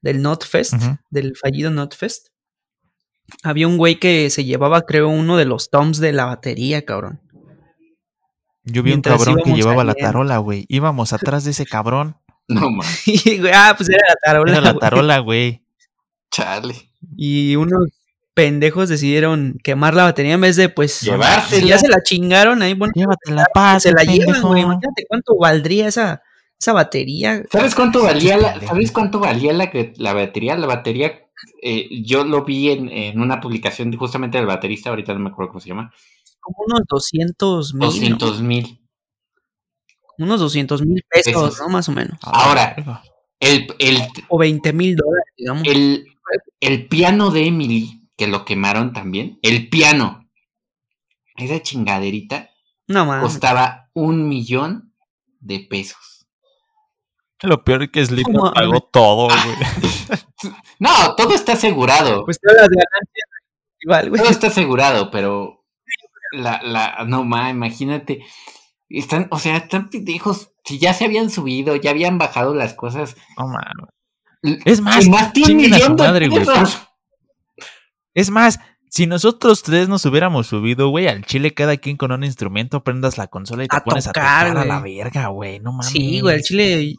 [0.00, 0.96] del Notfest, Ujú.
[1.10, 2.28] del fallido Notfest,
[3.42, 7.20] había un güey que se llevaba, creo, uno de los toms de la batería, cabrón.
[8.64, 10.64] Yo vi un cabrón que llevaba la tarola, güey.
[10.68, 12.16] Íbamos atrás de ese cabrón.
[12.48, 12.68] no
[13.06, 14.52] güey, ah, pues era la tarola.
[14.52, 14.80] Era la güey.
[14.80, 15.62] tarola, güey.
[16.30, 16.76] chale.
[17.16, 17.88] Y unos
[18.34, 21.00] pendejos decidieron quemar la batería en vez de, pues.
[21.02, 21.62] Llevársela.
[21.62, 24.48] Si ya se la chingaron ahí, bueno, Llévatela paz, se la llevan, pendejo.
[24.48, 24.62] güey.
[24.62, 26.22] Imagínate cuánto valdría esa,
[26.60, 27.42] esa batería.
[27.50, 28.60] ¿Sabes cuánto valía la.
[28.60, 30.56] ¿sabes cuánto valía la, la batería?
[30.56, 31.20] La batería,
[31.62, 35.30] eh, yo lo vi en, en una publicación de- justamente del baterista, ahorita no me
[35.30, 35.92] acuerdo cómo se llama.
[36.40, 37.80] Como unos 200 mil.
[37.88, 38.78] 200 mil.
[40.18, 41.58] Unos 200 mil pesos, Pesos.
[41.60, 41.68] ¿no?
[41.68, 42.18] Más o menos.
[42.22, 42.74] Ahora.
[42.76, 43.02] verga.
[43.40, 45.62] El, el, O 20 mil dólares, digamos.
[45.66, 46.06] el,
[46.60, 50.28] el piano de Emily, que lo quemaron también, el piano,
[51.36, 52.50] esa chingaderita
[52.86, 53.20] no más.
[53.20, 54.94] costaba un millón
[55.40, 56.24] de pesos.
[57.42, 58.52] Lo peor es que Slipknot ¿Cómo?
[58.54, 59.56] pagó todo, güey.
[60.78, 62.24] No, todo está asegurado.
[62.24, 63.28] Pues todas las ganancias
[63.80, 64.20] igual, güey.
[64.22, 65.64] Todo está asegurado, pero
[66.32, 68.24] la, la, no ma, imagínate.
[68.88, 70.52] Están, o sea, están pendejos.
[70.64, 73.16] Si ya se habían subido, ya habían bajado las cosas.
[73.38, 73.88] No mames.
[74.42, 76.44] L- Es más, más de un chinguen a su millón de madre, güey.
[76.44, 76.88] pesos.
[78.14, 82.24] Es más, si nosotros tres nos hubiéramos subido, güey, al chile cada quien con un
[82.24, 85.60] instrumento, prendas la consola y te A pones tocar, a tocar a la verga, güey.
[85.60, 85.86] No mames.
[85.86, 86.96] Sí, güey, al chile.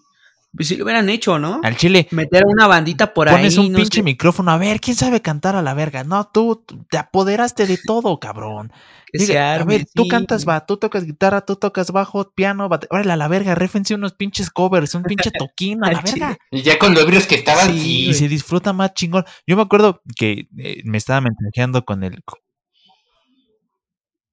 [0.55, 1.61] Pues sí lo hubieran hecho, ¿no?
[1.63, 3.65] Al chile Meter una bandita por pones ahí.
[3.65, 4.51] un no pinche sé, micrófono.
[4.51, 6.03] A ver, ¿quién sabe cantar a la verga?
[6.03, 8.71] No, tú te apoderaste de todo, cabrón.
[9.11, 12.69] Diga, se a arme, ver, tú cantas, va, tú tocas guitarra, tú tocas bajo, piano,
[12.69, 12.87] bate...
[12.91, 16.37] Órale, a la verga, réfense unos pinches covers, un pinche toquín a la verga.
[16.51, 18.09] Y ya con lo ebrios que estaban, Sí, sí.
[18.09, 19.25] Y se disfruta más chingón.
[19.47, 22.23] Yo me acuerdo que eh, me estaba mensajeando con el.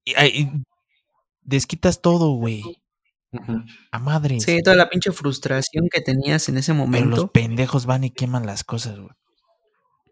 [0.03, 0.51] Y, y
[1.41, 2.63] desquitas todo, güey.
[3.91, 4.39] A madre.
[4.39, 7.31] Sí, toda la pinche frustración que tenías en ese Pero los momento.
[7.31, 9.11] pendejos van y queman las cosas, güey.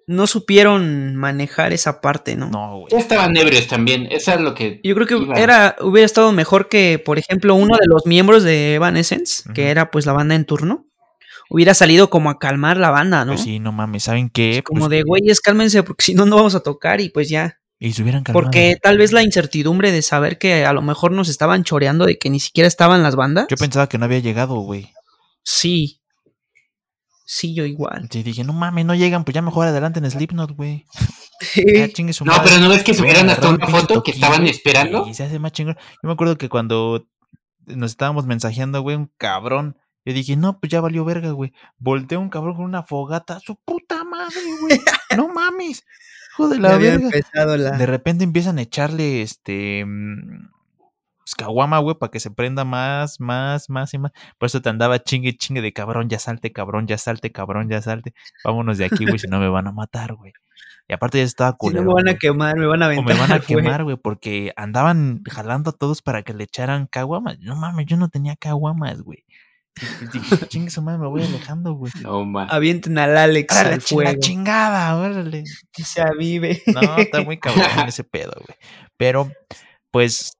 [0.07, 2.49] No supieron manejar esa parte, ¿no?
[2.49, 2.87] No, güey.
[2.91, 4.07] Ya estaban ebrios también.
[4.09, 4.79] Eso es lo que.
[4.83, 5.35] Yo creo que Iba.
[5.35, 9.53] era, hubiera estado mejor que, por ejemplo, uno de los miembros de Evanescence, Ujú.
[9.53, 10.87] que era pues la banda en turno,
[11.51, 13.33] hubiera salido como a calmar la banda, ¿no?
[13.33, 14.63] Pues sí, no mames, ¿saben qué?
[14.63, 17.58] como Pues, de, güeyes, cálmense, porque si no, no vamos a tocar y pues ya.
[17.79, 18.43] Y se hubieran calmado.
[18.43, 22.17] Porque tal vez la incertidumbre de saber que a lo mejor nos estaban choreando de
[22.17, 23.47] que ni siquiera estaban las bandas.
[23.49, 24.91] Yo pensaba que no había llegado, güey.
[25.43, 26.01] Sí.
[27.25, 28.09] Sí, yo igual.
[28.11, 30.85] Y dije, no mames, no llegan, pues ya mejor adelante en Slipknot, güey.
[31.55, 32.49] Ya chingue su No, madre.
[32.49, 35.07] pero no ves que subieron hasta una foto que estaban esperando.
[35.07, 35.75] Y se hace más chingón.
[35.77, 37.07] Yo me acuerdo que cuando
[37.65, 39.77] nos estábamos mensajeando, güey, un cabrón.
[40.05, 41.53] Yo dije, no, pues ya valió verga, güey.
[41.77, 43.39] Volteó un cabrón con una fogata.
[43.39, 44.79] Su puta madre, güey.
[45.17, 45.83] No mames.
[46.31, 47.09] Hijo de la verga.
[47.57, 47.71] la...
[47.71, 49.83] De repente empiezan a echarle este.
[49.85, 50.49] mm,
[51.19, 54.11] pues, caguama, güey, para que se prenda más, más, más y más.
[54.37, 57.81] Por eso te andaba chingue, chingue de cabrón, ya salte, cabrón, ya salte, cabrón, ya
[57.81, 58.13] salte.
[58.43, 60.33] Vámonos de aquí, güey, si no me van a matar, güey.
[60.87, 61.83] Y aparte ya estaba Si no culero.
[61.83, 63.15] me van a quemar, me van a O aventar.
[63.15, 67.37] me van a quemar, güey, porque andaban jalando a todos para que le echaran caguamas.
[67.39, 69.23] No mames, yo no tenía caguamas, güey.
[70.13, 71.91] Dije, chingue su madre, me voy alejando, güey.
[72.01, 72.25] No.
[72.49, 74.19] Avienten al Alex Órale, al la fuego.
[74.19, 75.43] chingada, órale.
[75.71, 76.61] Que se avive.
[76.67, 78.57] No, está muy cabrón ese pedo, güey.
[78.97, 79.31] Pero,
[79.91, 80.33] pues,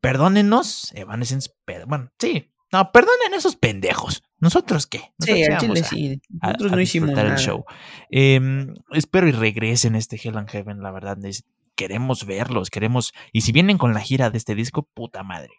[0.00, 2.50] perdónenos, Evanescence, pero, bueno, sí.
[2.70, 4.22] No, perdonen esos pendejos.
[4.40, 5.12] ¿Nosotros qué?
[5.18, 6.22] Sí, Nosotros chile a- sí.
[6.42, 7.38] a- Nosotros a no hicimos disfrutar nada.
[7.40, 7.64] el show.
[8.10, 11.16] Em, espero y regresen este Hell and Heaven, la verdad.
[11.24, 11.44] es-
[11.76, 13.12] queremos verlos, queremos.
[13.32, 15.50] Y si vienen con la gira de este disco, puta madre.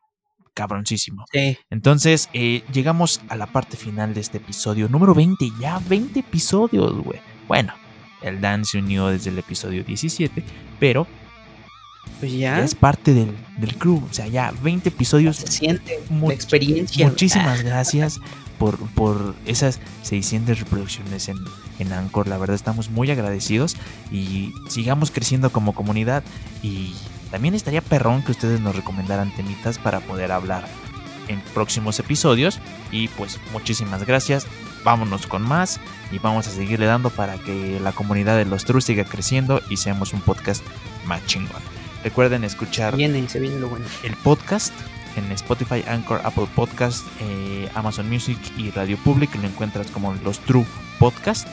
[0.53, 1.25] Cabroncísimo.
[1.31, 1.57] Sí.
[1.69, 5.45] Entonces, eh, llegamos a la parte final de este episodio número 20.
[5.59, 7.19] Ya 20 episodios, güey.
[7.47, 7.73] Bueno,
[8.21, 10.43] El Dan se unió desde el episodio 17,
[10.79, 11.07] pero
[12.19, 14.03] Pues ya ya es parte del, del crew.
[14.09, 15.37] O sea, ya 20 episodios.
[15.37, 17.07] se siente la experiencia.
[17.07, 18.19] Muchísimas gracias
[18.57, 21.37] por, por esas 600 reproducciones en,
[21.79, 22.27] en Anchor.
[22.27, 23.77] La verdad estamos muy agradecidos
[24.11, 26.23] y sigamos creciendo como comunidad.
[26.61, 26.93] Y
[27.31, 30.67] también estaría perrón que ustedes nos recomendaran temitas para poder hablar
[31.27, 32.59] en próximos episodios.
[32.91, 34.47] Y pues muchísimas gracias.
[34.83, 35.79] Vámonos con más
[36.11, 39.77] y vamos a seguirle dando para que la comunidad de los True siga creciendo y
[39.77, 40.63] seamos un podcast
[41.05, 41.61] más chingón.
[42.03, 43.85] Recuerden escuchar Viene, se viene lo bueno.
[44.03, 44.73] el podcast
[45.17, 49.35] en Spotify, Anchor, Apple Podcast, eh, Amazon Music y Radio Public.
[49.35, 50.65] Lo encuentras como los True
[50.97, 51.47] Podcast.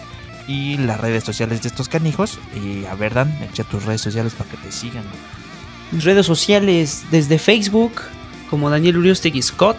[0.49, 2.39] Y las redes sociales de estos canijos.
[2.55, 5.03] Y a ver, Dan, echa tus redes sociales para que te sigan.
[5.93, 8.03] Mis redes sociales desde Facebook
[8.51, 9.77] como Daniel Uriostegui Scott.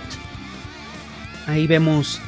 [1.48, 2.20] Ahí vemos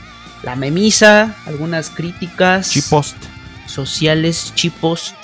[0.43, 3.17] la memisa, algunas críticas Chipost.
[3.65, 5.15] sociales, chipost,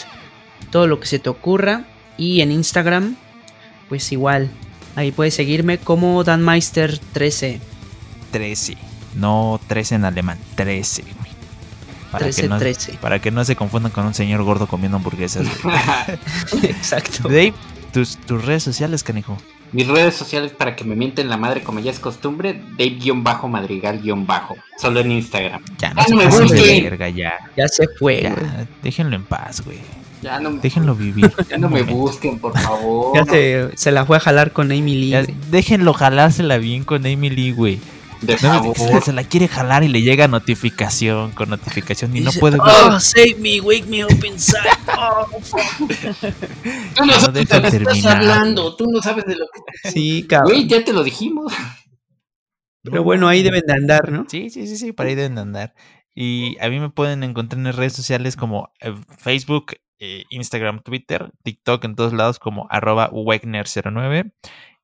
[0.72, 1.86] todo lo que se te ocurra.
[2.18, 3.16] Y en Instagram,
[3.90, 4.50] pues igual.
[4.96, 7.60] Ahí puedes seguirme como DanMeister13.
[8.32, 8.78] 13.
[9.16, 11.02] No 13 en alemán, 13.
[11.02, 11.36] güey.
[12.12, 12.94] Para, 13, que no, 13.
[13.02, 15.46] para que no se confundan con un señor gordo comiendo hamburguesas.
[16.64, 17.24] Exacto.
[17.28, 17.54] Dave,
[17.96, 19.38] tus, tus redes sociales, canijo.
[19.72, 24.58] Mis redes sociales para que me mienten la madre como ya es costumbre, Dave-Madrigal-Bajo.
[24.78, 25.64] Solo en Instagram.
[25.78, 27.36] Ya no me verga, ya.
[27.56, 28.68] Ya se fue, güey.
[28.84, 29.78] Déjenlo en paz, güey.
[30.22, 31.32] Ya no, Déjenlo vivir.
[31.50, 33.16] ya no me busquen, por favor.
[33.16, 35.10] Ya se, se la fue a jalar con Amy Lee.
[35.12, 37.80] Ya, déjenlo jalársela bien con Amy Lee, güey.
[38.22, 38.78] De No, favor.
[38.78, 42.58] se, se la quiere jalar y le llega notificación con notificación y no Dice, puede.
[42.60, 44.60] Oh, save me, wake me up inside.
[44.98, 45.28] Oh,
[46.96, 48.64] Tú no No sabes de lo que estás hablando.
[48.64, 48.78] güey.
[48.78, 50.52] Tú no sabes de lo que sí, cabrón.
[50.54, 51.54] Güey, ya te lo dijimos.
[52.84, 54.26] Pero bueno, ahí deben de andar, ¿no?
[54.30, 55.74] Sí, sí, sí, sí, para ahí deben de andar.
[56.14, 60.82] Y a mí me pueden encontrar en las redes sociales como eh, Facebook, eh, Instagram,
[60.82, 64.32] Twitter, TikTok, en todos lados como arroba Wegner09.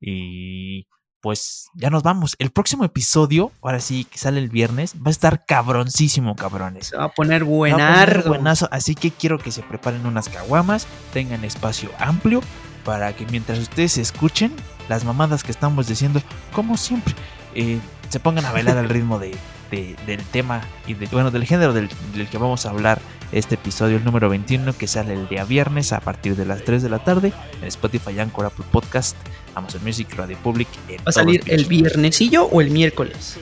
[0.02, 0.88] Y
[1.22, 2.36] pues ya nos vamos.
[2.40, 6.88] El próximo episodio, ahora sí, que sale el viernes, va a estar cabroncísimo, cabrones.
[6.88, 8.30] Se va a poner Va a poner buenardo.
[8.30, 12.42] buenazo, así que quiero que se preparen unas caguamas, tengan espacio amplio
[12.84, 14.52] para que mientras ustedes escuchen
[14.90, 17.14] las mamadas que estamos diciendo, como siempre,
[17.54, 19.36] eh, se pongan a bailar al ritmo de,
[19.70, 23.00] de- del tema y de, bueno, del género del, del que vamos a hablar
[23.32, 26.84] este episodio, el número 21, que sale el día viernes a partir de las 3
[26.84, 29.16] de la tarde en Spotify, Anchor, Apple Podcast,
[29.56, 30.68] Amazon Music, Radio Public.
[30.90, 33.38] en ¿Va a salir el viernesillo o el miércoles?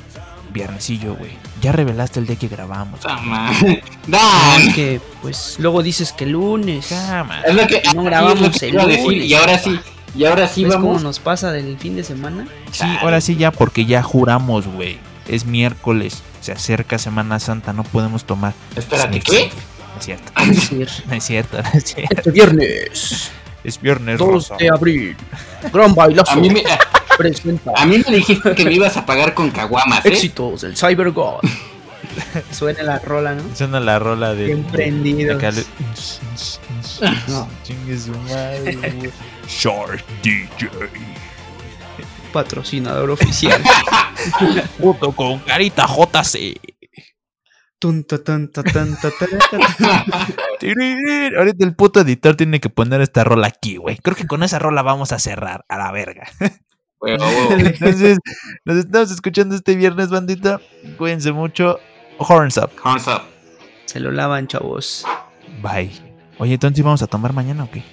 [0.52, 1.32] Viernesillo, güey.
[1.62, 3.00] Ya revelaste el día que grabamos.
[3.02, 3.52] Toma.
[3.62, 3.68] No,
[4.08, 4.62] Dan.
[4.62, 6.88] es que, pues, luego dices que lunes.
[6.88, 7.44] Cámara.
[7.48, 9.04] Es lo que, No ah, grabamos es lo que el decir.
[9.06, 9.26] lunes.
[9.26, 9.80] Y ahora sí,
[10.16, 11.04] y ahora sí ¿Ves cómo vamos.
[11.04, 12.48] nos pasa del fin de semana?
[12.72, 14.98] Sí, ahora sí ya, porque ya juramos, güey.
[15.28, 18.54] Es miércoles, se acerca Semana Santa, no podemos tomar.
[18.76, 19.20] Espérate.
[19.20, 19.52] ¿qué?
[19.94, 20.44] No es cierto, no
[21.16, 22.16] es cierto, no es cierto.
[22.16, 23.32] este viernes,
[23.64, 24.56] Es viernes 2 rosa.
[24.58, 25.16] de abril,
[25.74, 26.64] gran bailazo A mí, me,
[27.18, 30.10] presenta a mí me dijiste que me ibas a pagar con caguamas, ¿eh?
[30.10, 31.40] éxitos del Cyber God.
[32.52, 33.44] Suena la rola, ¿no?
[33.56, 34.46] Suena la rola de.
[34.46, 35.36] Bien prendidos.
[35.38, 35.66] acá le-
[37.28, 37.48] No.
[37.64, 39.12] Chingue su madre.
[39.48, 40.70] Shark DJ.
[42.34, 43.62] Patrocinador oficial.
[44.80, 46.60] Puto con carita JC.
[51.38, 53.98] Ahorita el puto editor tiene que poner esta rola aquí, güey.
[53.98, 56.28] Creo que con esa rola vamos a cerrar a la verga.
[57.02, 58.18] Entonces,
[58.66, 60.60] nos estamos escuchando este viernes, bandita.
[60.98, 61.80] Cuídense mucho.
[62.18, 62.72] Horns up.
[62.84, 63.22] Horns up.
[63.86, 65.06] Se lo lavan, chavos.
[65.62, 65.92] Bye.
[66.38, 67.84] Oye, entonces vamos a tomar mañana o qué?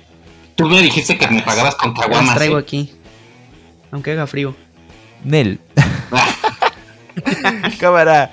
[0.57, 2.35] Tú me dijiste que me pagabas con caguamas.
[2.35, 2.63] traigo ¿eh?
[2.63, 2.93] aquí.
[3.91, 4.55] Aunque haga frío.
[5.25, 5.61] Nel.
[7.81, 8.31] Cámara.